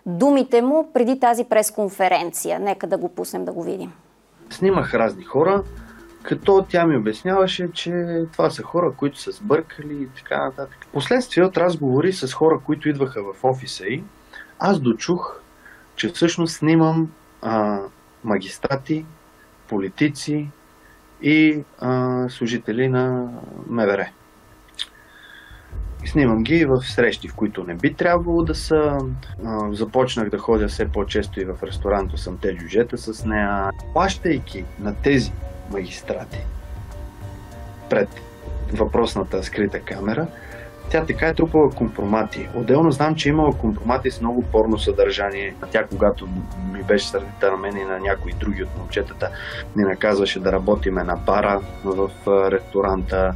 [0.08, 2.60] думите му преди тази пресконференция.
[2.60, 3.92] Нека да го пуснем да го видим.
[4.50, 5.64] Снимах разни хора,
[6.24, 10.78] като тя ми обясняваше, че това са хора, които са сбъркали и така нататък.
[10.94, 14.04] Последствие от разговори с хора, които идваха в офиса й,
[14.60, 15.42] аз дочух,
[15.96, 17.80] че всъщност снимам а,
[18.24, 19.06] магистрати,
[19.68, 20.50] политици
[21.22, 23.30] и а, служители на
[23.68, 24.10] МВР.
[26.06, 28.98] Снимам ги в срещи, в които не би трябвало да са.
[29.72, 33.70] Започнах да ходя все по-често и в ресторанто съм те джуджета с нея.
[33.94, 35.32] Плащайки на тези
[35.72, 36.40] магистрати
[37.90, 38.10] пред
[38.74, 40.28] въпросната скрита камера,
[40.90, 42.50] тя така е трупала компромати.
[42.56, 45.56] Отделно знам, че е имала компромати с много порно съдържание.
[45.72, 46.28] Тя, когато
[46.74, 49.30] ми беше сърдита на мен и на някои други от момчетата,
[49.76, 52.10] ни наказваше да работиме на бара в
[52.52, 53.34] ресторанта,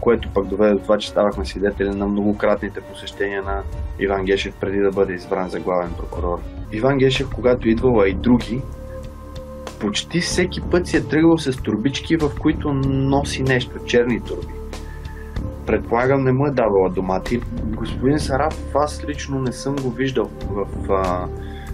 [0.00, 3.62] което пък доведе до това, че ставахме свидетели на многократните посещения на
[4.00, 6.40] Иван Гешев преди да бъде избран за главен прокурор.
[6.72, 8.62] Иван Гешев, когато идвала и други,
[9.80, 14.52] почти всеки път си е тръгвал с турбички, в които носи нещо, черни турби.
[15.66, 17.40] Предполагам, не му е давала домати.
[17.64, 21.28] Господин Сараф, аз лично не съм го виждал в а,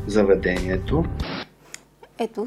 [0.06, 1.04] заведението.
[2.18, 2.46] Ето,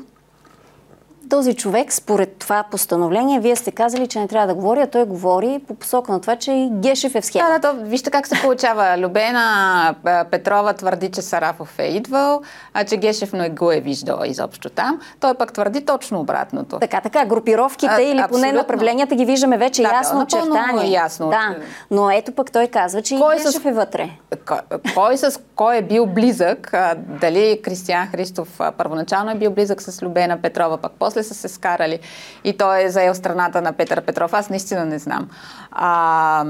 [1.30, 5.06] този човек, според това постановление, вие сте казали, че не трябва да говори, а той
[5.06, 7.50] говори по посока на това, че и Гешев е в схема.
[7.50, 8.98] Да, да, то, вижте как се получава.
[8.98, 9.96] Любена
[10.32, 12.42] Петрова твърди, че Сарафов е идвал,
[12.74, 15.02] а че Гешев не го е виждал изобщо там.
[15.20, 16.80] Той пък твърди точно обратното.
[16.80, 18.38] Така, така, групировките а, или абсолютно.
[18.38, 20.88] поне направленията ги виждаме вече да, ясно очертани.
[20.88, 21.30] Е ясно.
[21.30, 21.56] Да,
[21.92, 23.66] но ето пък той казва, че кой и Гешев с...
[23.66, 24.10] е вътре.
[24.48, 24.58] Кой,
[24.96, 26.74] кой с кой е бил близък,
[27.22, 32.00] дали Кристиян Христов първоначално е бил близък с Любена Петрова, пък после са се скарали
[32.44, 34.34] и той е заел страната на Петър Петров.
[34.34, 35.30] Аз наистина не знам.
[35.72, 36.44] А,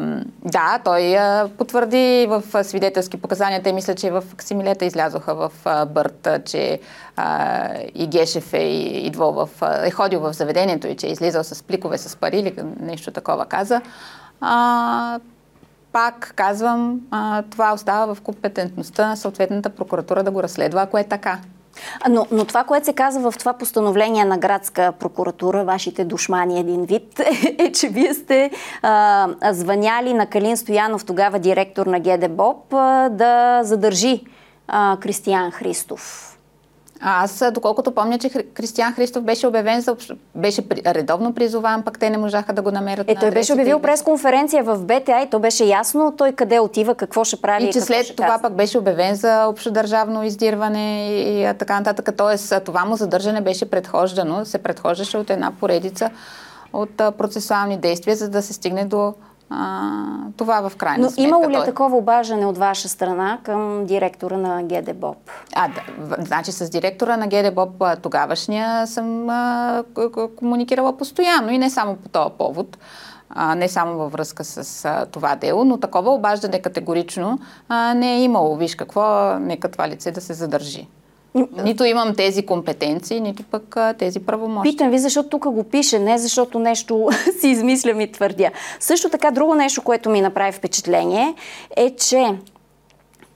[0.45, 1.17] да, той
[1.57, 3.63] потвърди в свидетелски показания.
[3.63, 5.51] Те мисля, че в Ксимилета излязоха в
[5.85, 6.79] Бърт, че
[7.15, 8.67] а, и Гешев е
[9.07, 9.49] идвал в,
[9.83, 13.45] е ходил в заведението и че е излизал с пликове с пари или нещо такова
[13.45, 13.81] каза.
[14.41, 15.19] А,
[15.91, 21.03] пак казвам, а, това остава в компетентността на съответната прокуратура да го разследва, ако е
[21.03, 21.39] така.
[22.09, 26.85] Но, но това, което се казва в това постановление на градска прокуратура, вашите душмани един
[26.85, 27.19] вид,
[27.59, 28.51] е, че вие сте
[28.81, 34.23] а, звъняли на Калин Стоянов, тогава директор на ГДБОП, а, да задържи
[34.67, 36.36] а, Кристиян Христов.
[37.01, 39.95] Аз, доколкото помня, че Кристиян Христов беше обявен за
[40.35, 43.09] беше редовно призован, пък те не можаха да го намерят.
[43.09, 47.23] Е, той беше обявил пресконференция в БТА и то беше ясно той къде отива, какво
[47.23, 47.65] ще прави.
[47.65, 48.41] И че след това казва.
[48.41, 52.09] пък беше обявен за общодържавно издирване и, и така нататък.
[52.17, 56.09] Тоест, това му задържане беше предхождано, се предхождаше от една поредица
[56.73, 59.13] от процесуални действия, за да се стигне до
[59.49, 59.91] а,
[60.37, 61.27] това в крайна Но сметка.
[61.27, 65.17] имало ли е такова обаждане от ваша страна към директора на ГДБОП?
[65.55, 69.83] А, да, значи с директора на ГДБОП тогавашния съм а,
[70.35, 72.77] комуникирала постоянно и не само по този повод.
[73.29, 77.39] А, не само във връзка с а, това дело, но такова обаждане категорично
[77.69, 78.55] а, не е имало.
[78.55, 80.87] Виж какво, нека това лице да се задържи.
[81.63, 84.71] Нито имам тези компетенции, нито пък тези правомощи.
[84.71, 87.09] Питам ви, защото тук го пише, не защото нещо
[87.39, 88.51] си измислям и твърдя.
[88.79, 91.35] Също така, друго нещо, което ми направи впечатление,
[91.75, 92.35] е, че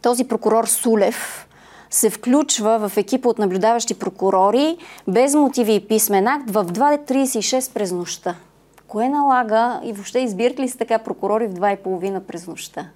[0.02, 1.48] този прокурор Сулев
[1.90, 4.78] се включва в екипа от наблюдаващи прокурори
[5.08, 8.36] без мотиви и писмен акт в 2.36 през нощта.
[8.88, 12.88] Кое налага и въобще избират ли се така прокурори в 2.30 през нощта?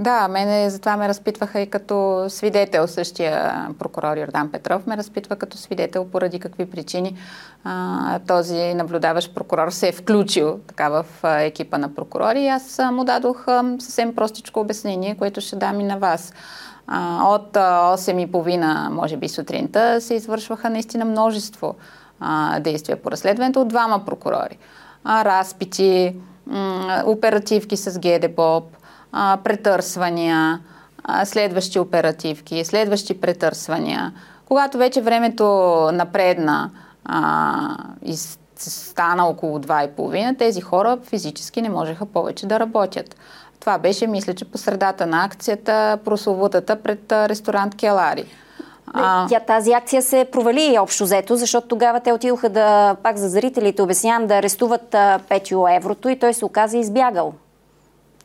[0.00, 2.86] Да, мене затова ме разпитваха и като свидетел.
[2.86, 7.16] Същия прокурор Йордан Петров ме разпитва като свидетел поради какви причини
[7.64, 12.42] а, този наблюдаващ прокурор се е включил така в а, екипа на прокурори.
[12.42, 16.32] И аз му дадох а, съвсем простичко обяснение, което ще дам и на вас.
[16.86, 21.74] А, от 8.30, може би сутринта, се извършваха наистина множество
[22.20, 24.58] а, действия по разследването от двама прокурори.
[25.04, 28.77] А, разпити, м- оперативки с ГДБОП,
[29.12, 30.60] а, претърсвания,
[31.04, 34.12] а, следващи оперативки, следващи претърсвания.
[34.46, 35.44] Когато вече времето
[35.92, 36.70] напредна
[37.04, 38.16] а, и
[38.56, 43.16] стана около 2.30, тези хора физически не можеха повече да работят.
[43.60, 48.24] Това беше, мисля, че по средата на акцията, прословутата пред ресторант Келари.
[48.94, 49.26] А...
[49.28, 53.82] Тя, тази акция се провали общо взето, защото тогава те отидоха да, пак за зрителите
[53.82, 54.96] обяснявам, да арестуват
[55.28, 57.32] Петио Еврото и той се оказа избягал.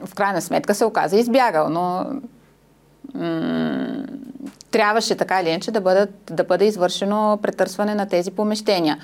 [0.05, 2.05] В крайна сметка се оказа избягал, но
[3.15, 4.03] м-
[4.71, 8.97] трябваше така или иначе да, бъдат, да бъде извършено претърсване на тези помещения.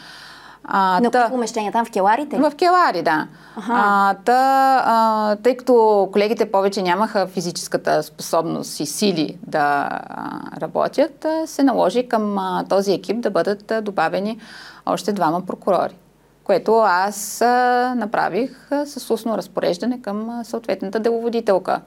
[0.64, 1.72] А, Но та, помещения?
[1.72, 2.38] Там в келарите?
[2.38, 3.28] В келари, да.
[3.56, 3.74] Ага.
[3.76, 11.26] А, та, а, тъй като колегите повече нямаха физическата способност и сили да а, работят,
[11.26, 14.40] а, се наложи към а, този екип да бъдат а, добавени
[14.86, 15.96] още двама прокурори
[16.50, 17.42] което аз
[17.96, 21.82] направих с устно разпореждане към съответната деловодителка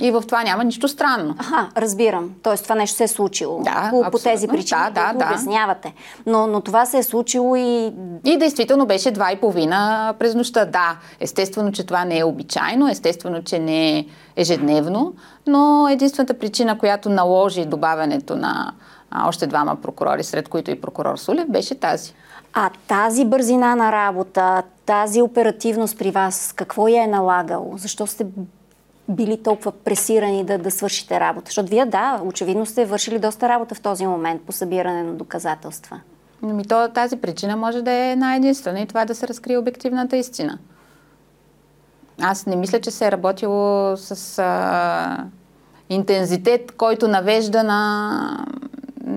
[0.00, 1.34] и в това няма нищо странно.
[1.38, 2.30] Аха, разбирам.
[2.42, 3.62] Тоест това нещо се е случило.
[3.62, 5.24] Да, по, по тези причини, да, да, да.
[5.24, 5.94] обяснявате.
[6.26, 7.92] Но, но това се е случило и...
[8.24, 10.64] И действително беше два и половина през нощта.
[10.64, 14.06] Да, естествено, че това не е обичайно, естествено, че не е
[14.36, 15.14] ежедневно,
[15.46, 18.72] но единствената причина, която наложи добавянето на
[19.24, 22.14] още двама прокурори, сред които и прокурор Сулев, беше тази.
[22.58, 27.78] А тази бързина на работа, тази оперативност при вас, какво я е налагало?
[27.78, 28.26] Защо сте
[29.08, 31.46] били толкова пресирани да, да свършите работа?
[31.46, 36.00] Защото вие, да, очевидно сте вършили доста работа в този момент по събиране на доказателства.
[36.42, 40.16] Ами то, тази причина може да е една-единствена и това е да се разкрие обективната
[40.16, 40.58] истина.
[42.20, 45.24] Аз не мисля, че се е работило с а,
[45.90, 48.46] интензитет, който навежда на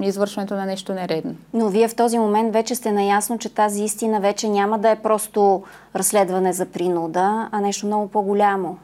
[0.02, 1.36] извършването на нещо нередно.
[1.54, 4.96] Но вие в този момент вече сте наясно, че тази истина вече няма да е
[4.96, 5.64] просто
[5.96, 8.78] разследване за принуда, а нещо много по-голямо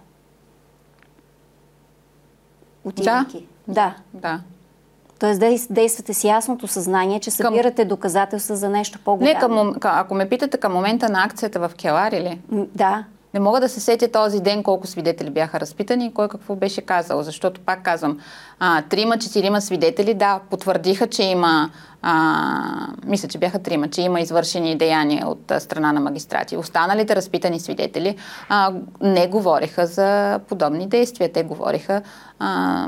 [2.85, 3.45] отивайки.
[3.67, 3.95] Да.
[4.13, 4.21] Да.
[4.21, 4.39] да.
[5.19, 7.87] Тоест действате с ясното съзнание, че събирате към...
[7.87, 9.33] доказателства за нещо по-голямо.
[9.33, 12.39] Не, към, ако ме питате към момента на акцията в Келари ли?
[12.51, 13.03] Да.
[13.35, 16.81] Не мога да се сетя този ден колко свидетели бяха разпитани и кой какво беше
[16.81, 18.19] казал, защото пак казвам,
[18.89, 21.69] трима, четирима свидетели, да, потвърдиха, че има,
[22.01, 26.57] а, мисля, че бяха трима, че има извършени деяния от а, страна на магистрати.
[26.57, 28.17] Останалите разпитани свидетели
[28.49, 32.01] а, не говориха за подобни действия, те говориха
[32.39, 32.87] а,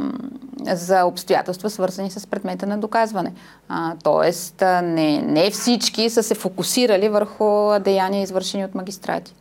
[0.62, 3.34] за обстоятелства, свързани с предмета на доказване.
[3.70, 9.34] А, тоест, не, не всички са се фокусирали върху деяния, извършени от магистрати.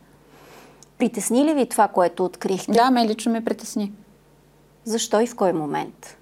[0.97, 2.71] Притесни ли ви това, което открихте?
[2.71, 3.91] Да, ме лично ме притесни.
[4.85, 6.17] Защо и в кой момент?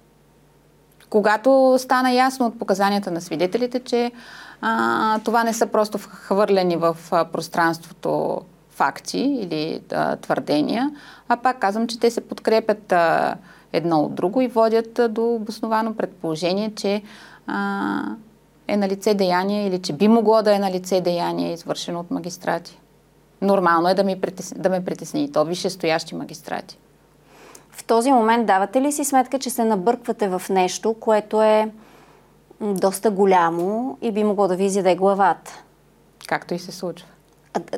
[1.10, 4.12] Когато стана ясно от показанията на свидетелите, че
[4.60, 10.90] а, това не са просто хвърлени в пространството факти или а, твърдения,
[11.28, 13.36] а пак казвам, че те се подкрепят а,
[13.72, 17.02] едно от друго и водят а, до обосновано предположение, че
[17.46, 18.02] а,
[18.68, 22.10] е на лице деяние или че би могло да е на лице деяние, извършено от
[22.10, 22.78] магистрати.
[23.42, 26.78] Нормално е да, ми притесни, да ме притесни и то висшестоящи магистрати.
[27.70, 31.70] В този момент давате ли си сметка, че се набърквате в нещо, което е
[32.60, 35.62] доста голямо и би могло да ви изяде главата?
[36.26, 37.06] Както и се случва.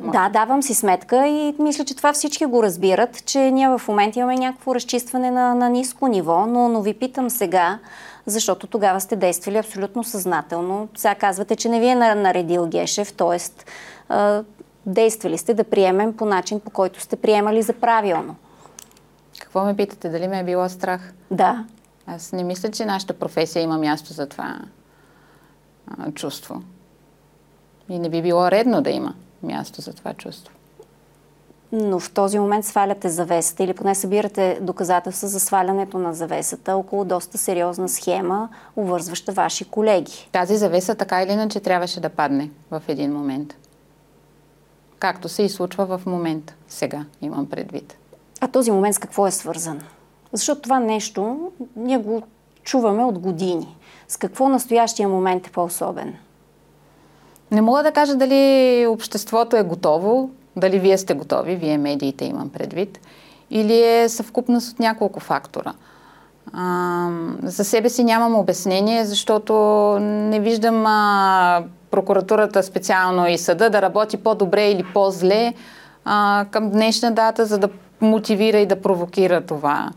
[0.01, 4.19] Да, давам си сметка и мисля, че това всички го разбират, че ние в момента
[4.19, 7.79] имаме някакво разчистване на, на ниско ниво, но, но ви питам сега,
[8.25, 10.87] защото тогава сте действали абсолютно съзнателно.
[10.97, 13.39] Сега казвате, че не ви е наредил Гешев, т.е
[14.85, 18.35] действали сте да приемем по начин, по който сте приемали за правилно.
[19.39, 20.09] Какво ме питате?
[20.09, 21.13] Дали ме е било страх?
[21.31, 21.65] Да.
[22.07, 24.59] Аз не мисля, че нашата професия има място за това
[25.87, 26.63] а, чувство.
[27.89, 29.13] И не би било редно да има
[29.43, 30.53] място за това чувство.
[31.71, 37.05] Но в този момент сваляте завесата или поне събирате доказателства за свалянето на завесата около
[37.05, 40.29] доста сериозна схема, увързваща ваши колеги.
[40.31, 43.55] Тази завеса така или иначе трябваше да падне в един момент
[44.99, 46.53] както се и случва в момента.
[46.67, 47.97] Сега имам предвид.
[48.41, 49.81] А този момент с какво е свързан?
[50.33, 52.23] Защото това нещо ние го
[52.63, 53.75] чуваме от години.
[54.07, 56.15] С какво настоящия момент е по-особен?
[57.51, 62.49] Не мога да кажа дали обществото е готово, дали вие сте готови, вие медиите имам
[62.49, 62.99] предвид,
[63.49, 65.73] или е съвкупност от няколко фактора.
[66.53, 67.09] А,
[67.43, 69.53] за себе си нямам обяснение, защото
[70.01, 75.53] не виждам а, прокуратурата специално и съда да работи по-добре или по-зле
[76.05, 77.69] а, към днешна дата, за да
[78.01, 79.91] мотивира и да провокира това,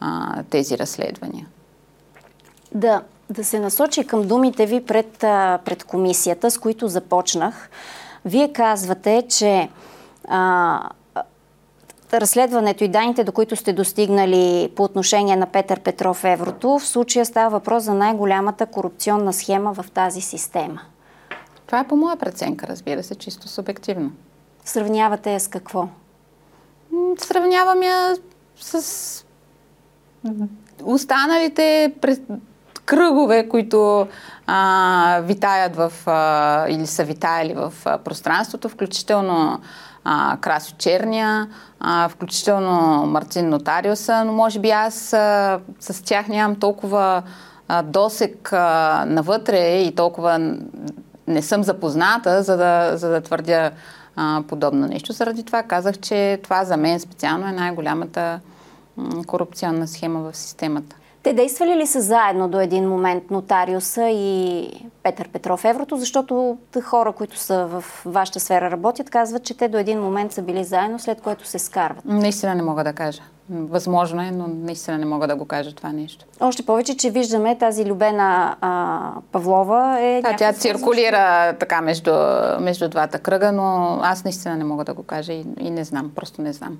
[0.00, 1.46] а, тези разследвания.
[2.74, 5.18] Да, да се насочи към думите ви пред,
[5.64, 7.70] пред комисията, с които започнах.
[8.24, 9.68] Вие казвате, че
[10.28, 10.80] а,
[12.12, 17.26] разследването и данните, до които сте достигнали по отношение на Петър Петров Еврото, в случая
[17.26, 20.80] става въпрос за най-голямата корупционна схема в тази система.
[21.68, 24.12] Това е по моя преценка, разбира се, чисто субективно.
[24.64, 25.88] Сравнявате я с какво?
[27.18, 28.16] Сравнявам я
[28.60, 29.24] с
[30.84, 31.94] останалите
[32.84, 34.06] кръгове, които
[34.46, 39.60] а, витаят в, а, или са витаяли в а, пространството, включително
[40.04, 41.48] а, Красо Черния,
[41.80, 47.22] а, включително Мартин Нотариуса, но може би аз а, с тях нямам толкова
[47.68, 50.58] а, досек а, навътре и толкова
[51.28, 53.70] не съм запозната, за да, за да твърдя
[54.16, 55.12] а, подобно нещо.
[55.12, 58.40] Заради това казах, че това за мен специално е най-голямата
[59.26, 60.96] корупционна схема в системата.
[61.28, 64.70] Те действали ли са заедно до един момент нотариуса и
[65.02, 69.78] Петър Петров Еврото, защото хора, които са в вашата сфера работят, казват, че те до
[69.78, 72.04] един момент са били заедно, след което се скарват.
[72.04, 73.22] Наистина не мога да кажа.
[73.50, 76.24] Възможно е, но наистина не мога да го кажа това нещо.
[76.40, 80.22] Още повече, че виждаме тази Любена а, Павлова е...
[80.22, 82.12] Да, тя циркулира така между,
[82.60, 86.10] между двата кръга, но аз наистина не мога да го кажа и, и не знам,
[86.14, 86.78] просто не знам.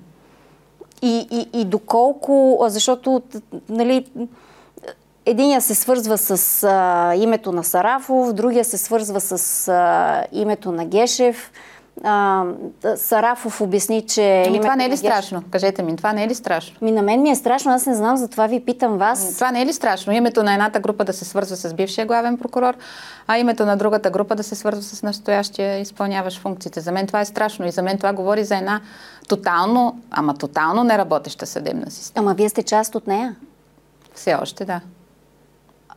[1.01, 3.21] И, и, и доколко, защото,
[3.69, 4.05] нали,
[5.25, 10.85] Единия се свързва с а, името на Сарафов, другия се свързва с а, името на
[10.85, 11.51] Гешев.
[12.03, 12.45] А,
[12.95, 14.43] Сарафов обясни, че...
[14.47, 15.43] Ами това не е ли страшно?
[15.51, 16.77] Кажете ми, това не е ли страшно?
[16.81, 19.35] Ми на мен ми е страшно, аз не знам, затова ви питам вас.
[19.35, 20.13] Това не е ли страшно?
[20.13, 22.73] Името на едната група да се свързва с бившия главен прокурор,
[23.27, 26.81] а името на другата група да се свързва с настоящия изпълняваш функциите.
[26.81, 28.81] За мен това е страшно и за мен това говори за една
[29.27, 32.25] тотално, ама тотално неработеща съдебна система.
[32.25, 33.35] Ама вие сте част от нея?
[34.15, 34.81] Все още да.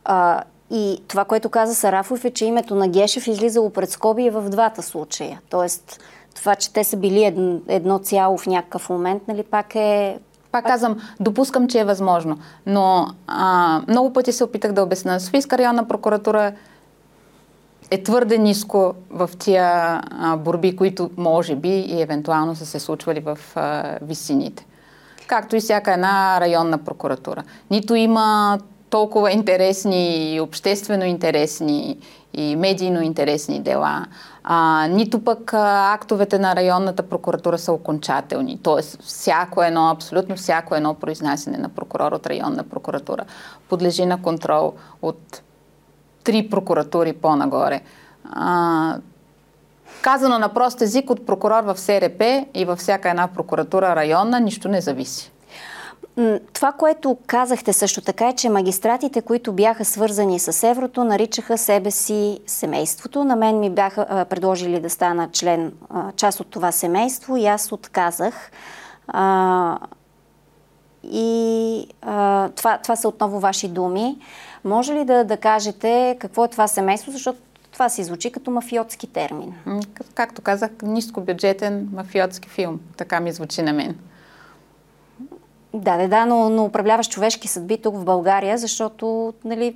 [0.05, 0.43] А,
[0.75, 4.81] и това, което каза Сарафов е, че името на Гешев излизало пред скоби в двата
[4.81, 5.39] случая.
[5.49, 5.99] Тоест,
[6.35, 10.19] това, че те са били едно, едно цяло в някакъв момент, нали, пак е...
[10.51, 12.37] Пак казвам, допускам, че е възможно.
[12.65, 15.19] Но а, много пъти се опитах да обясня.
[15.19, 16.53] Софийска районна прокуратура
[17.91, 23.19] е твърде ниско в тия а, борби, които може би и евентуално са се случвали
[23.19, 24.65] в а, висините.
[25.27, 27.43] Както и всяка една районна прокуратура.
[27.71, 28.59] Нито има
[28.93, 31.97] толкова интересни, обществено интересни
[32.33, 34.05] и медийно интересни дела,
[34.43, 38.59] а, нито пък а, актовете на районната прокуратура са окончателни.
[38.63, 43.25] Тоест, всяко едно, абсолютно всяко едно произнасяне на прокурор от районна прокуратура
[43.69, 45.41] подлежи на контрол от
[46.23, 47.81] три прокуратури по-нагоре.
[48.31, 48.97] А,
[50.01, 52.23] казано на прост език от прокурор в СРП
[52.53, 55.31] и във всяка една прокуратура районна, нищо не зависи.
[56.53, 61.91] Това, което казахте също така е, че магистратите, които бяха свързани с еврото, наричаха себе
[61.91, 63.23] си семейството.
[63.23, 67.45] На мен ми бяха а, предложили да стана член, а, част от това семейство и
[67.45, 68.51] аз отказах.
[69.07, 69.77] А,
[71.03, 74.17] и а, това, това са отново ваши думи.
[74.63, 77.39] Може ли да, да кажете какво е това семейство, защото
[77.71, 79.53] това си звучи като мафиотски термин?
[80.13, 82.79] Както казах, нискобюджетен мафиотски филм.
[82.97, 83.95] Така ми звучи на мен.
[85.73, 89.75] Да, да, да, но, но управляваш човешки съдби тук в България, защото нали,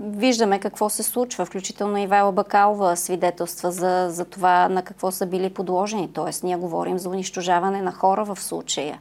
[0.00, 5.50] виждаме какво се случва, включително Ивайла Бакалова свидетелства за, за това на какво са били
[5.50, 6.12] подложени.
[6.12, 8.98] Тоест, ние говорим за унищожаване на хора в случая,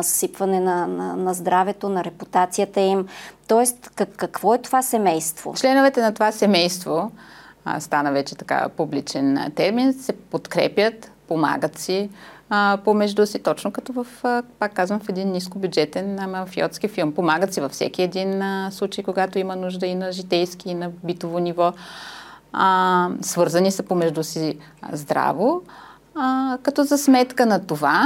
[0.00, 3.08] съсипване на, на, на здравето, на репутацията им.
[3.48, 5.54] Тоест, как, какво е това семейство?
[5.56, 7.10] Членовете на това семейство,
[7.64, 12.10] а, стана вече така публичен термин, се подкрепят, помагат си,
[12.50, 17.12] а, помежду си, точно като в, а, пак казвам, в един нискобюджетен а, мафиотски филм.
[17.12, 20.90] Помагат си във всеки един а, случай, когато има нужда и на житейски, и на
[21.04, 21.72] битово ниво.
[22.52, 24.58] А, свързани са помежду си
[24.92, 25.62] здраво,
[26.14, 28.04] а, като за сметка на това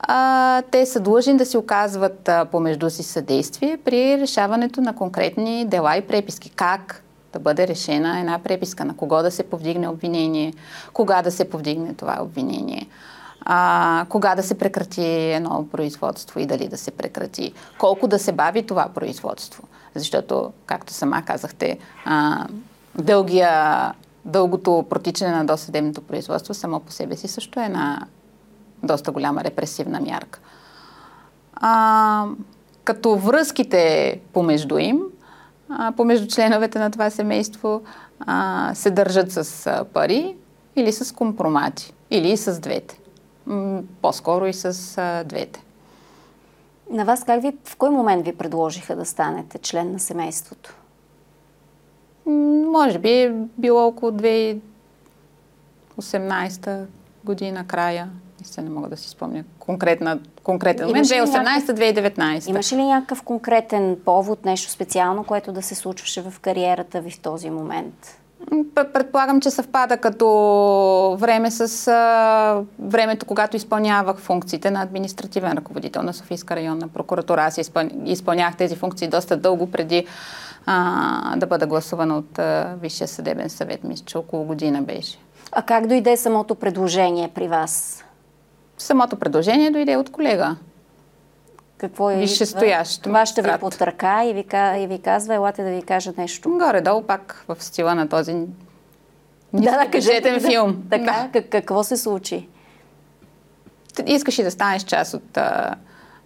[0.00, 5.64] а, те са длъжни да си оказват а, помежду си съдействие при решаването на конкретни
[5.64, 6.50] дела и преписки.
[6.50, 7.02] Как
[7.32, 10.54] да бъде решена една преписка, на кого да се повдигне обвинение,
[10.92, 12.88] кога да се повдигне това обвинение
[13.40, 18.32] а, кога да се прекрати едно производство и дали да се прекрати, колко да се
[18.32, 19.62] бави това производство.
[19.94, 22.46] Защото, както сама казахте, а,
[22.98, 23.92] дългия,
[24.24, 28.06] дългото протичане на досъдебното производство само по себе си също е една
[28.82, 30.40] доста голяма репресивна мярка.
[31.54, 32.26] А,
[32.84, 35.02] като връзките помежду им,
[35.68, 37.82] а, помежду членовете на това семейство,
[38.20, 40.36] а, се държат с пари
[40.76, 43.00] или с компромати, или с двете.
[44.02, 45.62] По-скоро и с а, двете.
[46.90, 50.74] На вас как ви, в кой момент ви предложиха да станете член на семейството?
[52.72, 56.84] Може би било около 2018
[57.24, 58.10] година, края.
[58.42, 61.10] Се не мога да си спомня конкретна, конкретен момент.
[61.10, 62.48] Имаше ли 2018-2019.
[62.48, 67.20] Имаше ли някакъв конкретен повод, нещо специално, което да се случваше в кариерата ви в
[67.20, 68.17] този момент?
[68.92, 76.12] Предполагам, че съвпада като време с а, времето, когато изпълнявах функциите на административен ръководител на
[76.12, 77.42] Софийска районна прокуратура.
[77.42, 77.88] Аз изпъл...
[78.04, 80.06] изпълнявах тези функции доста дълго преди
[80.66, 83.84] а, да бъда гласувана от а, Висшия съдебен съвет.
[83.84, 85.18] Мисля, че около година беше.
[85.52, 88.04] А как дойде самото предложение при вас?
[88.78, 90.56] Самото предложение дойде от колега.
[91.78, 92.16] Какво е?
[92.16, 94.44] Висшестоящ Това ще ви под ръка и ви,
[94.82, 96.50] и ви казва, елате да ви кажа нещо.
[96.50, 98.34] Горе-долу пак в стила на този
[99.52, 100.82] да, да, кажете, филм.
[100.84, 102.48] Да, така, как, какво се случи?
[104.06, 105.74] искаш и да станеш част от а,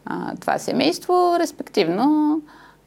[0.05, 2.41] а, това семейство, респективно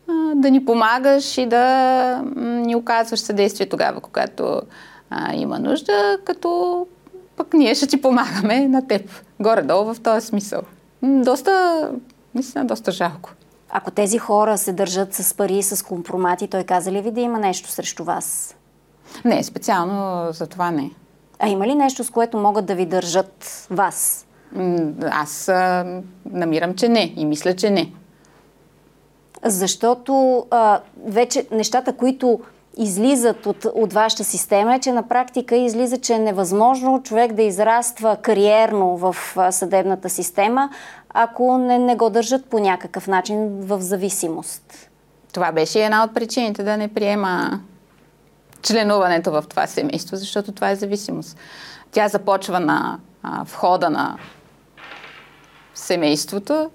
[0.07, 4.61] а, да ни помагаш и да ни оказваш съдействие тогава, когато
[5.09, 6.87] а, има нужда, като
[7.35, 9.09] пък ние ще ти помагаме на теб.
[9.39, 10.61] Горе-долу в този смисъл.
[11.03, 11.89] Доста,
[12.35, 13.29] наистина, доста жалко.
[13.69, 17.39] Ако тези хора се държат с пари с компромати, той каза ли ви да има
[17.39, 18.55] нещо срещу вас?
[19.25, 20.91] Не, специално за това не.
[21.39, 24.27] А има ли нещо, с което могат да ви държат вас?
[25.01, 25.85] Аз а,
[26.25, 27.93] намирам, че не и мисля, че не.
[29.43, 32.39] Защото а, вече нещата, които
[32.77, 37.41] излизат от, от вашата система е, че на практика излиза, че е невъзможно човек да
[37.41, 39.15] израства кариерно в
[39.51, 40.69] съдебната система,
[41.09, 44.89] ако не, не го държат по някакъв начин в зависимост.
[45.33, 47.59] Това беше една от причините да не приема
[48.61, 51.37] членуването в това семейство, защото това е зависимост.
[51.91, 54.17] Тя започва на а, входа на
[55.73, 56.69] семейството,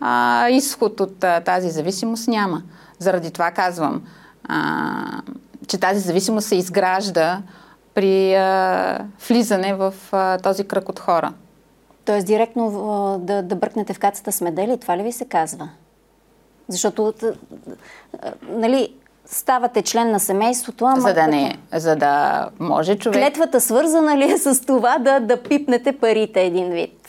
[0.00, 2.62] а изход от а, тази зависимост няма.
[2.98, 4.02] Заради това казвам,
[4.50, 5.22] а,
[5.66, 7.42] че тази зависимост се изгражда
[7.94, 8.98] при а,
[9.28, 11.32] влизане в а, този кръг от хора.
[12.04, 15.68] Тоест директно а, да, да бръкнете в кацата с медали, това ли ви се казва?
[16.68, 17.12] Защото,
[18.22, 18.94] а, нали,
[19.26, 21.00] ставате член на семейството, ама...
[21.00, 23.18] За да, не, за да може човек...
[23.18, 27.08] Клетвата свързана ли е с това да, да пипнете парите един вид?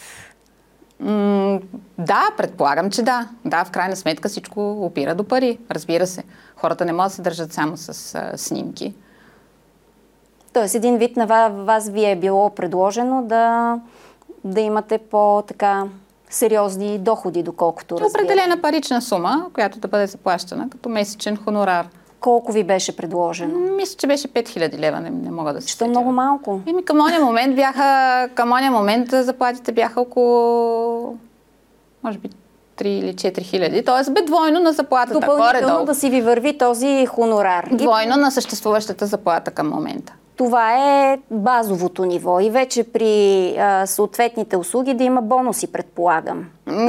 [1.02, 1.60] М,
[1.98, 3.30] да, предполагам, че да.
[3.46, 6.24] Да, в крайна сметка всичко опира до пари, разбира се.
[6.56, 8.94] Хората не могат да се държат само с а, снимки.
[10.54, 13.76] Тоест един вид на ва- вас ви е било предложено да,
[14.44, 15.84] да имате по-така
[16.30, 18.26] сериозни доходи, доколкото разбирам.
[18.26, 21.88] Определена парична сума, която да бъде заплащана като месечен хонорар.
[22.22, 23.60] Колко ви беше предложено?
[23.60, 26.60] Мисля, че беше 5000 лева, не, не мога да се Що много малко.
[26.68, 31.18] Еми, към ония момент бяха, към ония момент заплатите бяха около,
[32.04, 32.30] може би,
[32.78, 33.86] 3 или 4 хиляди.
[33.86, 35.86] Тоест бе двойно на заплатата, Допълнително горе-долу.
[35.86, 37.68] да си ви върви този хонорар.
[37.72, 40.14] Двойно на съществуващата заплата към момента.
[40.36, 42.40] Това е базовото ниво.
[42.40, 46.46] И вече при а, съответните услуги да има бонуси, предполагам.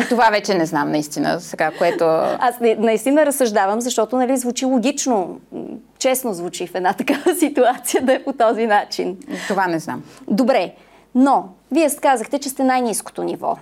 [0.09, 2.05] Това вече не знам наистина, сега, което...
[2.39, 5.41] Аз наистина разсъждавам, защото нали, звучи логично.
[5.99, 9.17] Честно звучи в една такава ситуация да е по този начин.
[9.49, 10.03] Това не знам.
[10.29, 10.75] Добре,
[11.15, 13.57] но вие казахте, че сте най-низкото ниво.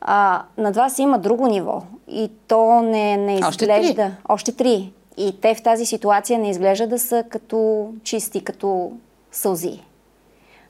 [0.00, 3.94] А, над вас има друго ниво и то не, не Още изглежда...
[3.94, 4.12] три.
[4.28, 4.92] Още три.
[5.18, 8.92] И те в тази ситуация не изглежда да са като чисти, като
[9.32, 9.82] сълзи.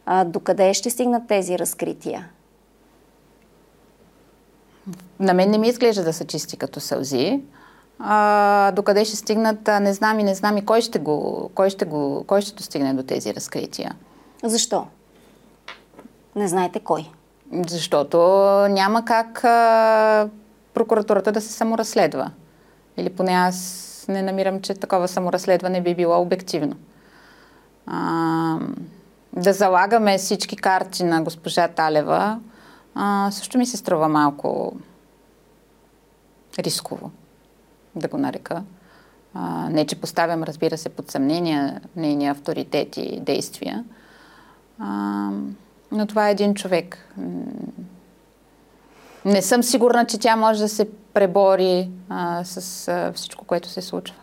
[0.06, 2.28] А, докъде ще стигнат тези разкрития?
[5.20, 7.40] На мен не ми изглежда да са чисти като сълзи.
[7.98, 11.84] А, докъде ще стигнат, не знам и не знам и кой ще, го, кой, ще
[11.84, 13.96] го, кой ще достигне до тези разкрития.
[14.44, 14.86] Защо?
[16.36, 17.10] Не знаете кой.
[17.68, 18.18] Защото
[18.70, 20.28] няма как а,
[20.74, 22.30] прокуратурата да се саморазследва.
[22.96, 26.76] Или поне аз не намирам, че такова саморазследване би било обективно.
[27.86, 28.58] А,
[29.32, 32.40] да залагаме всички карти на госпожа Талева
[32.94, 34.76] а, също ми се струва малко
[36.58, 37.10] рисково,
[37.94, 38.62] да го нарека.
[39.34, 43.84] А, не, че поставям, разбира се, под съмнение нейния авторитет и действия.
[44.78, 45.30] А,
[45.92, 47.14] но това е един човек.
[49.24, 53.82] Не съм сигурна, че тя може да се пребори а, с а, всичко, което се
[53.82, 54.16] случва.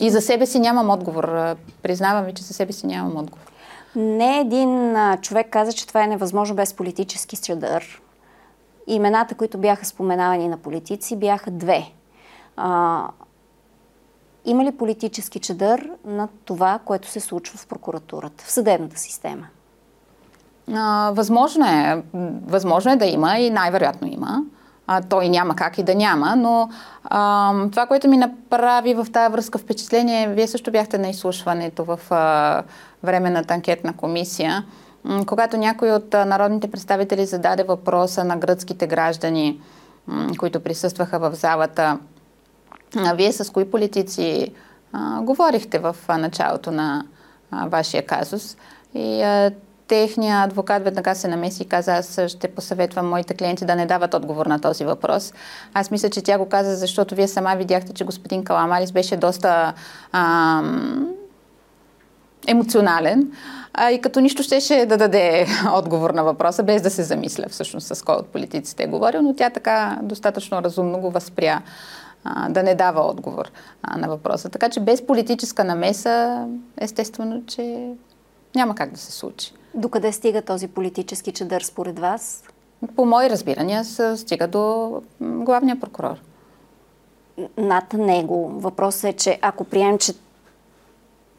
[0.00, 1.54] И за себе си нямам отговор.
[1.82, 3.52] Признавам ви, че за себе си нямам отговор.
[3.96, 8.02] Не един а, човек каза, че това е невъзможно без политически чадър.
[8.86, 11.92] имената, които бяха споменавани на политици, бяха две.
[12.56, 13.08] А,
[14.44, 19.46] има ли политически чадър на това, което се случва в прокуратурата, в съдебната система?
[20.74, 22.02] А, възможно е.
[22.46, 24.42] Възможно е да има и най-вероятно има.
[24.86, 26.70] А, той няма как и да няма, но
[27.04, 32.00] а, това, което ми направи в тази връзка впечатление, вие също бяхте на изслушването в
[32.10, 32.62] а,
[33.02, 34.64] Временната анкетна комисия,
[35.26, 39.60] когато някой от народните представители зададе въпроса на гръцките граждани,
[40.38, 41.98] които присъстваха в залата.
[42.96, 44.52] А, вие с кои политици
[44.92, 47.04] а, говорихте в началото на
[47.50, 48.56] а, вашия казус?
[48.94, 49.50] И а,
[49.90, 54.14] техният адвокат веднага се намеси и каза, аз ще посъветвам моите клиенти да не дават
[54.14, 55.32] отговор на този въпрос.
[55.74, 59.72] Аз мисля, че тя го каза, защото вие сама видяхте, че господин Каламарис беше доста
[60.12, 61.08] ам,
[62.46, 63.32] емоционален
[63.74, 67.86] а, и като нищо щеше да даде отговор на въпроса, без да се замисля всъщност
[67.86, 71.62] с кой от политиците е говорил, но тя така достатъчно разумно го възпря
[72.48, 73.50] да не дава отговор
[73.82, 74.48] а, на въпроса.
[74.48, 76.46] Така че без политическа намеса,
[76.80, 77.88] естествено, че
[78.54, 79.52] няма как да се случи.
[79.74, 82.44] Докъде стига този политически чадър според вас?
[82.96, 83.84] По мои разбирания
[84.16, 86.16] стига до главния прокурор.
[87.56, 88.48] Над него.
[88.54, 90.12] Въпросът е, че ако приемем, че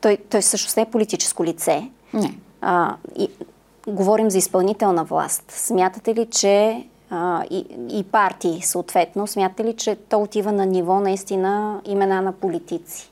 [0.02, 2.38] той, той всъщност не е политическо лице, Не.
[2.62, 3.30] а, и,
[3.88, 5.44] говорим за изпълнителна власт.
[5.52, 11.00] Смятате ли, че а, и, и партии съответно, смятате ли, че то отива на ниво
[11.00, 13.11] наистина имена на политици?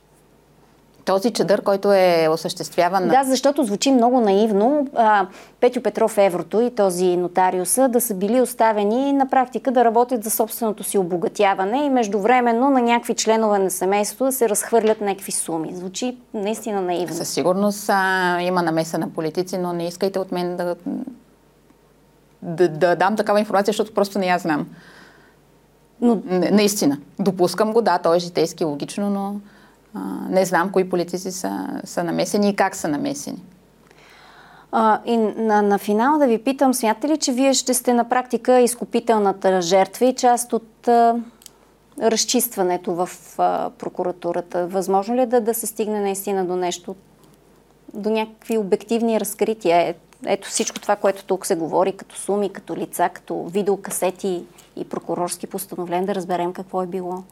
[1.10, 3.07] Този чадър, който е осъществяван...
[3.07, 4.88] Да, защото звучи много наивно.
[4.95, 5.28] А,
[5.60, 10.30] Петю Петров Еврото и този нотариуса да са били оставени на практика да работят за
[10.30, 15.76] собственото си обогатяване и междувременно на някакви членове на семейството да се разхвърлят някакви суми.
[15.76, 17.16] Звучи наистина наивно.
[17.16, 20.76] Със сигурност а, има намеса на политици, но не искайте от мен да,
[22.41, 24.68] да, да дам такава информация, защото просто не я знам.
[26.01, 26.97] Но Не, наистина.
[27.20, 29.36] Допускам го, да, то е житейски логично, но
[30.29, 33.43] не знам кои политици са, са намесени и как са намесени.
[34.71, 38.09] А, и на, на финал да ви питам, смятате ли, че вие ще сте на
[38.09, 41.15] практика изкупителната жертва и част от а,
[42.01, 44.67] разчистването в а, прокуратурата?
[44.67, 46.95] Възможно ли е да, да се стигне наистина до нещо,
[47.93, 49.77] до някакви обективни разкрития?
[49.77, 54.43] Е, ето всичко това, което тук се говори, като суми, като лица, като видеокасети
[54.75, 57.23] и прокурорски постановления, да разберем какво е било.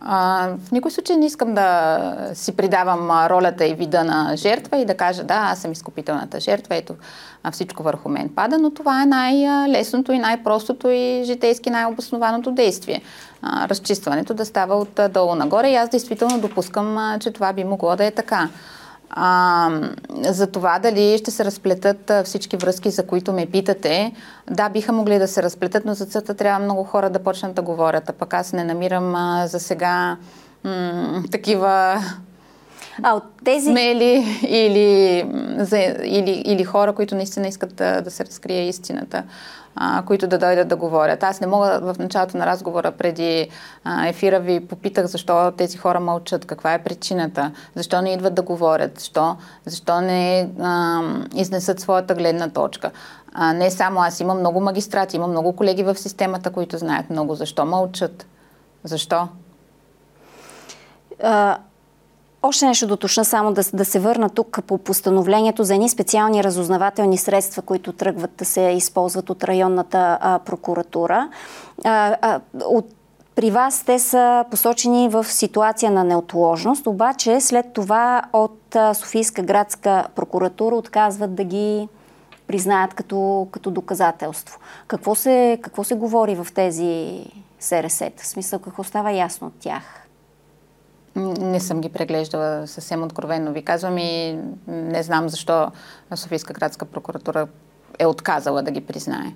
[0.00, 4.84] А, в никой случай не искам да си придавам ролята и вида на жертва и
[4.84, 6.94] да кажа, да, аз съм изкупителната жертва, ето
[7.52, 13.02] всичко върху мен пада, но това е най-лесното и най-простото и житейски най-обоснованото действие.
[13.42, 17.96] А, разчистването да става от долу нагоре и аз действително допускам, че това би могло
[17.96, 18.48] да е така.
[19.10, 19.70] А,
[20.28, 24.12] за това дали ще се разплетат всички връзки, за които ме питате,
[24.50, 27.62] да, биха могли да се разплетат, но за целта трябва много хора да почнат да
[27.62, 28.08] говорят.
[28.08, 30.16] А пък аз не намирам а, за сега
[30.64, 32.02] м- такива
[33.02, 33.70] А от тези...
[33.70, 35.24] смели или,
[35.58, 39.22] за, или, или хора, които наистина искат да, да се разкрие истината,
[39.76, 41.22] а, които да дойдат да говорят.
[41.22, 43.48] Аз не мога в началото на разговора преди
[43.84, 48.42] а, ефира ви попитах защо тези хора мълчат, каква е причината, защо не идват да
[48.42, 49.36] говорят, защо,
[49.66, 51.00] защо не а,
[51.34, 52.90] изнесат своята гледна точка.
[53.32, 57.34] А, не само аз, имам много магистрати, имам много колеги в системата, които знаят много.
[57.34, 58.26] Защо мълчат?
[58.84, 59.28] Защо?
[61.22, 61.58] А,
[62.42, 67.18] още нещо доточна, само да, да се върна тук по постановлението за едни специални разузнавателни
[67.18, 71.28] средства, които тръгват да се използват от районната а, прокуратура.
[71.84, 72.86] А, а, от
[73.34, 80.06] при вас те са посочени в ситуация на неотложност, обаче след това от Софийска градска
[80.14, 81.88] прокуратура отказват да ги
[82.46, 84.58] признаят като, като доказателство.
[84.86, 87.24] Какво се, какво се говори в тези
[87.60, 88.22] СРС-та?
[88.22, 90.06] В смисъл, какво става ясно от тях?
[91.16, 93.52] Не съм ги преглеждала съвсем откровенно.
[93.52, 95.70] Ви казвам и не знам защо
[96.14, 97.48] Софийска градска прокуратура
[97.98, 99.34] е отказала да ги признае.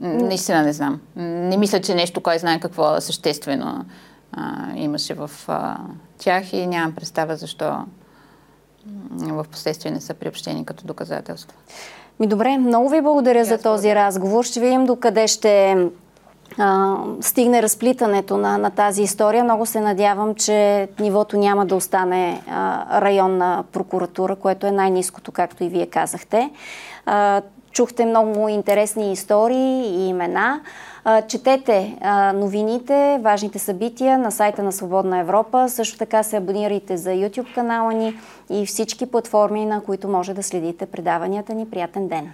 [0.00, 1.00] Наистина не знам.
[1.16, 3.84] Не мисля, че нещо, кой знае какво съществено
[4.32, 5.76] а, имаше в а,
[6.18, 7.84] тях и нямам представа защо
[9.10, 11.58] в последствие не са приобщени като доказателство.
[12.20, 14.44] Ми добре, много ви благодаря за този разговор.
[14.44, 15.76] Ще видим докъде ще
[16.58, 19.44] а, стигне разплитането на, на тази история.
[19.44, 25.64] Много се надявам, че нивото няма да остане а, районна прокуратура, което е най-низкото, както
[25.64, 26.50] и вие казахте.
[27.06, 27.42] А,
[27.74, 30.60] чухте много интересни истории и имена.
[31.28, 31.98] Четете
[32.34, 35.68] новините, важните събития на сайта на Свободна Европа.
[35.68, 38.18] Също така се абонирайте за YouTube канала ни
[38.50, 41.70] и всички платформи, на които може да следите предаванията ни.
[41.70, 42.32] Приятен ден!